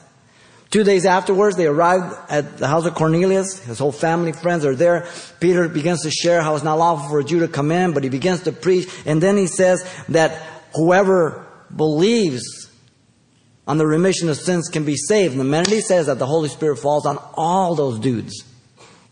Two 0.70 0.84
days 0.84 1.04
afterwards, 1.04 1.56
they 1.56 1.66
arrived 1.66 2.16
at 2.30 2.56
the 2.56 2.66
house 2.66 2.86
of 2.86 2.94
Cornelius. 2.94 3.58
His 3.58 3.78
whole 3.78 3.92
family, 3.92 4.32
friends 4.32 4.64
are 4.64 4.74
there. 4.74 5.06
Peter 5.38 5.68
begins 5.68 6.02
to 6.02 6.10
share 6.10 6.40
how 6.40 6.54
it's 6.54 6.64
not 6.64 6.78
lawful 6.78 7.10
for 7.10 7.20
a 7.20 7.24
Jew 7.24 7.40
to 7.40 7.48
come 7.48 7.70
in, 7.70 7.92
but 7.92 8.04
he 8.04 8.08
begins 8.08 8.44
to 8.44 8.52
preach. 8.52 8.88
And 9.04 9.22
then 9.22 9.36
he 9.36 9.46
says 9.46 9.86
that 10.08 10.42
whoever 10.74 11.46
believes 11.76 12.70
on 13.68 13.76
the 13.76 13.86
remission 13.86 14.30
of 14.30 14.38
sins 14.38 14.70
can 14.70 14.86
be 14.86 14.96
saved. 14.96 15.32
And 15.32 15.40
the 15.40 15.44
minute 15.44 15.68
he 15.68 15.82
says 15.82 16.06
that, 16.06 16.18
the 16.18 16.26
Holy 16.26 16.48
Spirit 16.48 16.78
falls 16.78 17.04
on 17.04 17.18
all 17.34 17.74
those 17.74 17.98
dudes. 17.98 18.42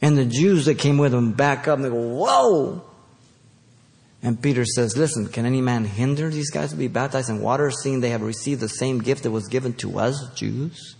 And 0.00 0.16
the 0.16 0.24
Jews 0.24 0.64
that 0.64 0.78
came 0.78 0.96
with 0.96 1.12
him 1.12 1.32
back 1.32 1.68
up 1.68 1.76
and 1.76 1.84
they 1.84 1.90
go, 1.90 2.16
Whoa! 2.16 2.89
And 4.22 4.40
Peter 4.40 4.64
says, 4.64 4.96
Listen, 4.96 5.26
can 5.26 5.46
any 5.46 5.60
man 5.60 5.84
hinder 5.84 6.28
these 6.28 6.50
guys 6.50 6.70
to 6.70 6.76
be 6.76 6.88
baptized 6.88 7.30
in 7.30 7.40
water, 7.40 7.70
seeing 7.70 8.00
they 8.00 8.10
have 8.10 8.22
received 8.22 8.60
the 8.60 8.68
same 8.68 8.98
gift 8.98 9.22
that 9.22 9.30
was 9.30 9.48
given 9.48 9.72
to 9.74 9.98
us, 9.98 10.28
Jews? 10.34 10.96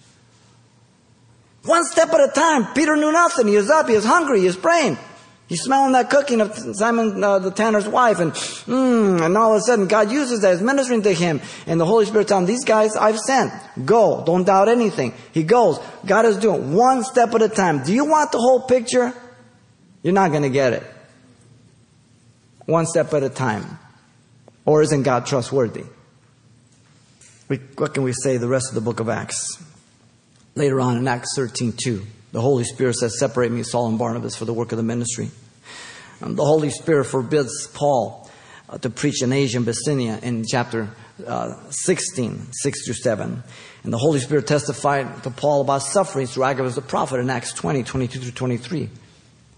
One 1.64 1.84
step 1.84 2.08
at 2.14 2.20
a 2.20 2.32
time. 2.32 2.72
Peter 2.72 2.96
knew 2.96 3.12
nothing. 3.12 3.46
He 3.46 3.56
was 3.56 3.68
up, 3.68 3.88
he 3.88 3.94
was 3.94 4.04
hungry, 4.04 4.40
he 4.40 4.46
was 4.46 4.56
praying. 4.56 4.96
He's 5.46 5.62
smelling 5.62 5.92
that 5.92 6.10
cooking 6.10 6.40
of 6.40 6.56
Simon 6.76 7.22
uh, 7.22 7.40
the 7.40 7.50
tanner's 7.50 7.88
wife, 7.88 8.20
and 8.20 8.30
mm, 8.32 9.20
and 9.20 9.36
all 9.36 9.52
of 9.52 9.58
a 9.58 9.60
sudden 9.62 9.88
God 9.88 10.12
uses 10.12 10.42
that 10.42 10.52
is 10.52 10.62
ministering 10.62 11.02
to 11.02 11.12
him, 11.12 11.40
and 11.66 11.80
the 11.80 11.84
Holy 11.84 12.06
Spirit 12.06 12.28
tells 12.28 12.42
him, 12.42 12.46
"These 12.46 12.64
guys 12.64 12.94
I've 12.94 13.18
sent. 13.18 13.52
Go. 13.84 14.22
Don't 14.24 14.44
doubt 14.44 14.68
anything." 14.68 15.12
He 15.32 15.42
goes. 15.42 15.80
God 16.06 16.24
is 16.24 16.36
doing 16.36 16.72
one 16.72 17.02
step 17.02 17.34
at 17.34 17.42
a 17.42 17.48
time. 17.48 17.82
Do 17.82 17.92
you 17.92 18.04
want 18.04 18.30
the 18.30 18.38
whole 18.38 18.60
picture? 18.60 19.12
You're 20.04 20.14
not 20.14 20.30
going 20.30 20.44
to 20.44 20.50
get 20.50 20.72
it. 20.72 20.84
One 22.70 22.86
step 22.86 23.12
at 23.14 23.24
a 23.24 23.28
time, 23.28 23.80
or 24.64 24.80
isn't 24.80 25.02
God 25.02 25.26
trustworthy? 25.26 25.86
We, 27.48 27.56
what 27.76 27.94
can 27.94 28.04
we 28.04 28.12
say? 28.12 28.36
The 28.36 28.46
rest 28.46 28.68
of 28.68 28.76
the 28.76 28.80
book 28.80 29.00
of 29.00 29.08
Acts. 29.08 29.60
Later 30.54 30.80
on 30.80 30.96
in 30.96 31.08
Acts 31.08 31.34
13, 31.34 31.74
2. 31.76 32.06
The 32.30 32.40
Holy 32.40 32.62
Spirit 32.62 32.94
says, 32.94 33.18
Separate 33.18 33.50
me, 33.50 33.64
Saul 33.64 33.88
and 33.88 33.98
Barnabas, 33.98 34.36
for 34.36 34.44
the 34.44 34.52
work 34.52 34.70
of 34.70 34.76
the 34.76 34.84
ministry. 34.84 35.30
Um, 36.22 36.36
the 36.36 36.44
Holy 36.44 36.70
Spirit 36.70 37.06
forbids 37.06 37.66
Paul 37.74 38.30
uh, 38.68 38.78
to 38.78 38.88
preach 38.88 39.20
in 39.20 39.32
Asia 39.32 39.56
and 39.56 39.66
Bithynia 39.66 40.20
in 40.22 40.44
chapter 40.46 40.90
uh, 41.26 41.54
16, 41.70 42.52
6 42.52 42.84
through 42.84 42.94
7. 42.94 43.42
And 43.82 43.92
the 43.92 43.98
Holy 43.98 44.20
Spirit 44.20 44.46
testified 44.46 45.24
to 45.24 45.30
Paul 45.32 45.62
about 45.62 45.82
suffering 45.82 46.28
through 46.28 46.44
Agabus 46.44 46.76
the 46.76 46.82
prophet 46.82 47.18
in 47.18 47.30
Acts 47.30 47.52
20, 47.52 47.82
22 47.82 48.20
through 48.20 48.30
23. 48.30 48.90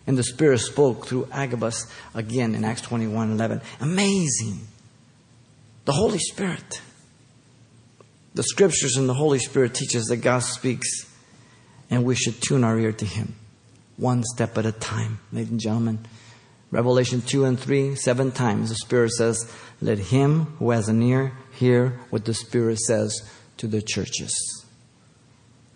And 0.06 0.18
the 0.18 0.24
Spirit 0.24 0.58
spoke 0.58 1.06
through 1.06 1.28
Agabus 1.30 1.86
again 2.14 2.54
in 2.54 2.64
Acts 2.64 2.82
21, 2.82 3.32
11. 3.32 3.60
Amazing. 3.80 4.66
The 5.84 5.92
Holy 5.92 6.18
Spirit. 6.18 6.80
The 8.34 8.42
scriptures 8.42 8.96
and 8.96 9.08
the 9.08 9.14
Holy 9.14 9.38
Spirit 9.38 9.74
teach 9.74 9.94
us 9.94 10.08
that 10.08 10.18
God 10.18 10.42
speaks 10.42 10.88
and 11.90 12.04
we 12.04 12.14
should 12.14 12.40
tune 12.40 12.64
our 12.64 12.78
ear 12.78 12.92
to 12.92 13.04
Him 13.04 13.36
one 13.96 14.24
step 14.24 14.58
at 14.58 14.66
a 14.66 14.72
time, 14.72 15.20
ladies 15.32 15.50
and 15.50 15.60
gentlemen. 15.60 15.98
Revelation 16.70 17.20
2 17.20 17.44
and 17.44 17.60
3, 17.60 17.94
seven 17.94 18.32
times 18.32 18.70
the 18.70 18.74
Spirit 18.74 19.12
says, 19.12 19.50
Let 19.80 19.98
him 19.98 20.44
who 20.58 20.70
has 20.70 20.88
an 20.88 21.02
ear 21.02 21.32
hear 21.52 22.00
what 22.10 22.24
the 22.24 22.34
Spirit 22.34 22.78
says 22.78 23.30
to 23.58 23.66
the 23.66 23.82
churches. 23.82 24.64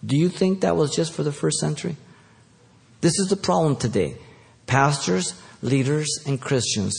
Do 0.05 0.17
you 0.17 0.29
think 0.29 0.61
that 0.61 0.77
was 0.77 0.95
just 0.95 1.13
for 1.13 1.23
the 1.23 1.33
first 1.33 1.59
century? 1.59 1.97
This 3.01 3.19
is 3.19 3.29
the 3.29 3.37
problem 3.37 3.77
today. 3.77 4.17
Pastors, 4.67 5.35
leaders, 5.63 6.09
and 6.27 6.41
Christians 6.41 6.97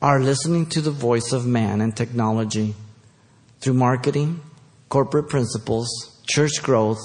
are 0.00 0.20
listening 0.20 0.66
to 0.66 0.80
the 0.80 0.90
voice 0.90 1.32
of 1.32 1.46
man 1.46 1.80
and 1.80 1.96
technology 1.96 2.74
through 3.60 3.74
marketing, 3.74 4.40
corporate 4.88 5.28
principles, 5.28 5.88
church 6.28 6.62
growth, 6.62 7.00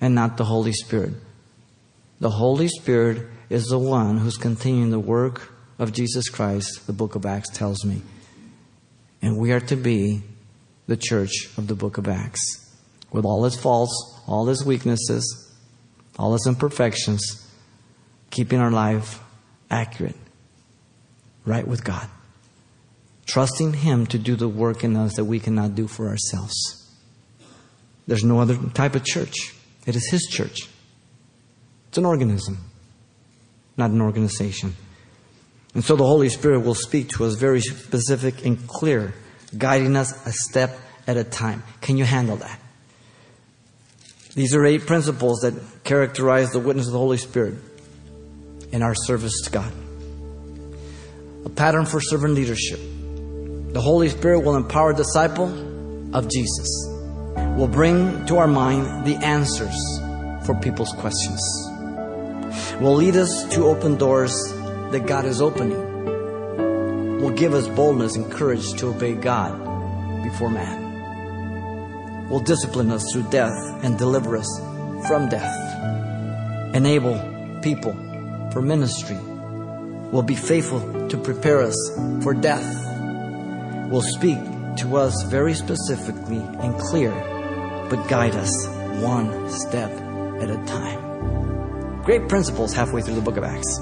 and 0.00 0.14
not 0.14 0.36
the 0.36 0.44
Holy 0.44 0.72
Spirit. 0.72 1.14
The 2.20 2.30
Holy 2.30 2.68
Spirit 2.68 3.26
is 3.50 3.66
the 3.66 3.78
one 3.78 4.18
who's 4.18 4.36
continuing 4.36 4.90
the 4.90 4.98
work 4.98 5.52
of 5.78 5.92
Jesus 5.92 6.28
Christ, 6.28 6.86
the 6.86 6.92
book 6.92 7.14
of 7.14 7.26
Acts 7.26 7.50
tells 7.50 7.84
me. 7.84 8.02
And 9.22 9.38
we 9.38 9.52
are 9.52 9.60
to 9.60 9.76
be 9.76 10.22
the 10.86 10.96
church 10.96 11.50
of 11.56 11.66
the 11.66 11.74
book 11.74 11.98
of 11.98 12.08
Acts. 12.08 12.74
With 13.10 13.24
all 13.24 13.44
its 13.44 13.56
faults, 13.56 14.20
all 14.26 14.48
its 14.48 14.64
weaknesses, 14.64 15.47
all 16.18 16.34
its 16.34 16.46
imperfections, 16.46 17.46
keeping 18.30 18.58
our 18.58 18.70
life 18.70 19.20
accurate, 19.70 20.16
right 21.44 21.66
with 21.66 21.84
God. 21.84 22.08
Trusting 23.26 23.74
Him 23.74 24.06
to 24.06 24.18
do 24.18 24.36
the 24.36 24.48
work 24.48 24.82
in 24.82 24.96
us 24.96 25.16
that 25.16 25.24
we 25.24 25.38
cannot 25.38 25.74
do 25.74 25.86
for 25.86 26.08
ourselves. 26.08 26.54
There's 28.06 28.24
no 28.24 28.40
other 28.40 28.56
type 28.74 28.94
of 28.94 29.04
church. 29.04 29.54
It 29.86 29.94
is 29.94 30.08
His 30.10 30.22
church. 30.22 30.68
It's 31.88 31.98
an 31.98 32.06
organism, 32.06 32.58
not 33.76 33.90
an 33.90 34.00
organization. 34.00 34.74
And 35.74 35.84
so 35.84 35.96
the 35.96 36.06
Holy 36.06 36.30
Spirit 36.30 36.60
will 36.60 36.74
speak 36.74 37.10
to 37.10 37.24
us 37.24 37.34
very 37.34 37.60
specific 37.60 38.44
and 38.44 38.66
clear, 38.66 39.14
guiding 39.56 39.96
us 39.96 40.26
a 40.26 40.32
step 40.32 40.78
at 41.06 41.16
a 41.16 41.24
time. 41.24 41.62
Can 41.80 41.96
you 41.96 42.04
handle 42.04 42.36
that? 42.36 42.60
These 44.38 44.54
are 44.54 44.64
eight 44.64 44.86
principles 44.86 45.40
that 45.40 45.54
characterize 45.82 46.52
the 46.52 46.60
witness 46.60 46.86
of 46.86 46.92
the 46.92 46.98
Holy 46.98 47.18
Spirit 47.18 47.54
in 48.70 48.82
our 48.82 48.94
service 48.94 49.40
to 49.44 49.50
God. 49.50 49.72
A 51.44 51.48
pattern 51.48 51.86
for 51.86 52.00
servant 52.00 52.34
leadership. 52.34 52.78
The 53.72 53.80
Holy 53.80 54.08
Spirit 54.08 54.40
will 54.40 54.54
empower 54.54 54.92
a 54.92 54.94
disciple 54.94 55.48
of 56.14 56.30
Jesus 56.30 56.68
will 57.58 57.66
bring 57.66 58.24
to 58.26 58.36
our 58.36 58.46
mind 58.46 59.04
the 59.04 59.16
answers 59.16 59.74
for 60.46 60.54
people's 60.62 60.92
questions, 60.92 61.40
will 62.80 62.94
lead 62.94 63.16
us 63.16 63.48
to 63.48 63.64
open 63.64 63.96
doors 63.96 64.32
that 64.92 65.04
God 65.08 65.24
is 65.24 65.42
opening, 65.42 67.20
will 67.20 67.32
give 67.32 67.54
us 67.54 67.66
boldness 67.66 68.14
and 68.14 68.30
courage 68.30 68.74
to 68.74 68.90
obey 68.90 69.14
God 69.14 69.52
before 70.22 70.50
man, 70.50 70.87
will 72.28 72.40
discipline 72.40 72.90
us 72.90 73.04
through 73.12 73.28
death 73.30 73.54
and 73.82 73.98
deliver 73.98 74.36
us 74.36 74.60
from 75.06 75.28
death, 75.28 76.74
enable 76.74 77.16
people 77.62 77.92
for 78.52 78.62
ministry, 78.62 79.16
will 80.10 80.22
be 80.22 80.34
faithful 80.34 81.08
to 81.08 81.16
prepare 81.16 81.62
us 81.62 81.76
for 82.22 82.34
death, 82.34 82.66
will 83.90 84.02
speak 84.02 84.38
to 84.76 84.96
us 84.96 85.22
very 85.24 85.54
specifically 85.54 86.38
and 86.38 86.78
clear 86.78 87.12
but 87.88 88.06
guide 88.08 88.34
us 88.34 88.52
one 89.02 89.50
step 89.50 89.90
at 90.40 90.50
a 90.50 90.56
time. 90.66 92.02
Great 92.02 92.28
principles 92.28 92.74
halfway 92.74 93.02
through 93.02 93.14
the 93.14 93.20
book 93.20 93.36
of 93.36 93.44
Acts. 93.44 93.78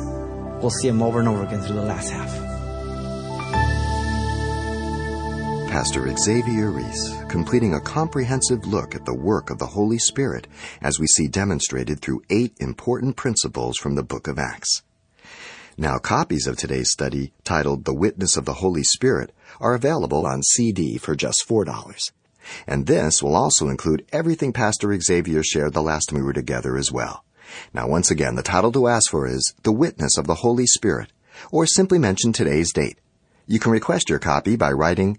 We'll 0.61 0.71
see 0.71 0.89
them 0.89 1.03
over 1.03 1.19
and 1.19 1.29
over 1.29 1.45
again 1.45 1.61
through 1.61 1.77
the 1.77 1.83
last 1.83 2.11
half. 2.11 2.46
Pastor 5.77 6.11
Xavier 6.17 6.71
Reese, 6.71 7.15
completing 7.29 7.75
a 7.75 7.81
comprehensive 7.83 8.65
look 8.67 8.95
at 8.95 9.05
the 9.05 9.13
work 9.13 9.51
of 9.51 9.59
the 9.59 9.67
Holy 9.67 9.99
Spirit 9.99 10.47
as 10.81 10.99
we 10.99 11.07
see 11.07 11.29
demonstrated 11.29 12.01
through 12.01 12.23
eight 12.31 12.55
important 12.61 13.15
principles 13.17 13.77
from 13.77 13.95
the 13.95 14.03
book 14.03 14.27
of 14.27 14.39
Acts. 14.39 14.83
Now, 15.77 15.99
copies 15.99 16.47
of 16.47 16.57
today's 16.57 16.91
study, 16.91 17.35
titled 17.45 17.85
The 17.85 17.93
Witness 17.93 18.39
of 18.39 18.47
the 18.47 18.55
Holy 18.55 18.85
Spirit, 18.85 19.33
are 19.61 19.75
available 19.75 20.27
on 20.27 20.43
CD 20.43 20.97
for 20.97 21.15
just 21.15 21.45
$4. 21.47 21.99
And 22.67 22.87
this 22.87 23.23
will 23.23 23.37
also 23.37 23.69
include 23.69 24.07
everything 24.15 24.55
Pastor 24.55 24.99
Xavier 24.99 25.43
shared 25.43 25.75
the 25.75 25.83
last 25.83 26.07
time 26.07 26.19
we 26.19 26.25
were 26.25 26.33
together 26.33 26.79
as 26.79 26.91
well. 26.91 27.23
Now, 27.75 27.87
once 27.87 28.11
again, 28.11 28.35
the 28.35 28.43
title 28.43 28.73
to 28.73 28.89
ask 28.89 29.11
for 29.11 29.27
is 29.27 29.53
The 29.63 29.73
Witness 29.73 30.17
of 30.17 30.27
the 30.27 30.37
Holy 30.37 30.65
Spirit, 30.65 31.13
or 31.53 31.67
simply 31.67 31.99
mention 31.99 32.33
today's 32.33 32.73
date. 32.73 32.99
You 33.47 33.61
can 33.61 33.73
request 33.73 34.09
your 34.09 34.19
copy 34.19 34.57
by 34.57 34.73
writing 34.73 35.19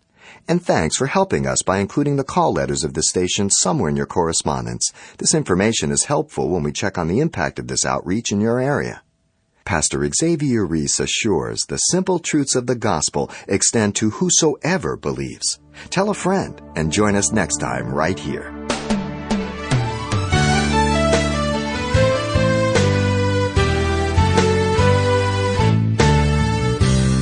And 0.51 0.61
thanks 0.61 0.97
for 0.97 1.07
helping 1.07 1.47
us 1.47 1.63
by 1.63 1.77
including 1.77 2.17
the 2.17 2.25
call 2.25 2.51
letters 2.51 2.83
of 2.83 2.93
the 2.93 3.03
station 3.03 3.49
somewhere 3.49 3.89
in 3.89 3.95
your 3.95 4.05
correspondence. 4.05 4.91
This 5.17 5.33
information 5.33 5.93
is 5.93 6.03
helpful 6.03 6.49
when 6.49 6.61
we 6.61 6.73
check 6.73 6.97
on 6.97 7.07
the 7.07 7.21
impact 7.21 7.57
of 7.57 7.69
this 7.69 7.85
outreach 7.85 8.33
in 8.33 8.41
your 8.41 8.59
area. 8.59 9.01
Pastor 9.63 10.05
Xavier 10.13 10.65
Reese 10.65 10.99
assures 10.99 11.61
the 11.61 11.77
simple 11.77 12.19
truths 12.19 12.53
of 12.53 12.67
the 12.67 12.75
gospel 12.75 13.31
extend 13.47 13.95
to 13.95 14.09
whosoever 14.09 14.97
believes. 14.97 15.57
Tell 15.89 16.09
a 16.09 16.13
friend 16.13 16.61
and 16.75 16.91
join 16.91 17.15
us 17.15 17.31
next 17.31 17.59
time 17.59 17.87
right 17.87 18.19
here. 18.19 18.60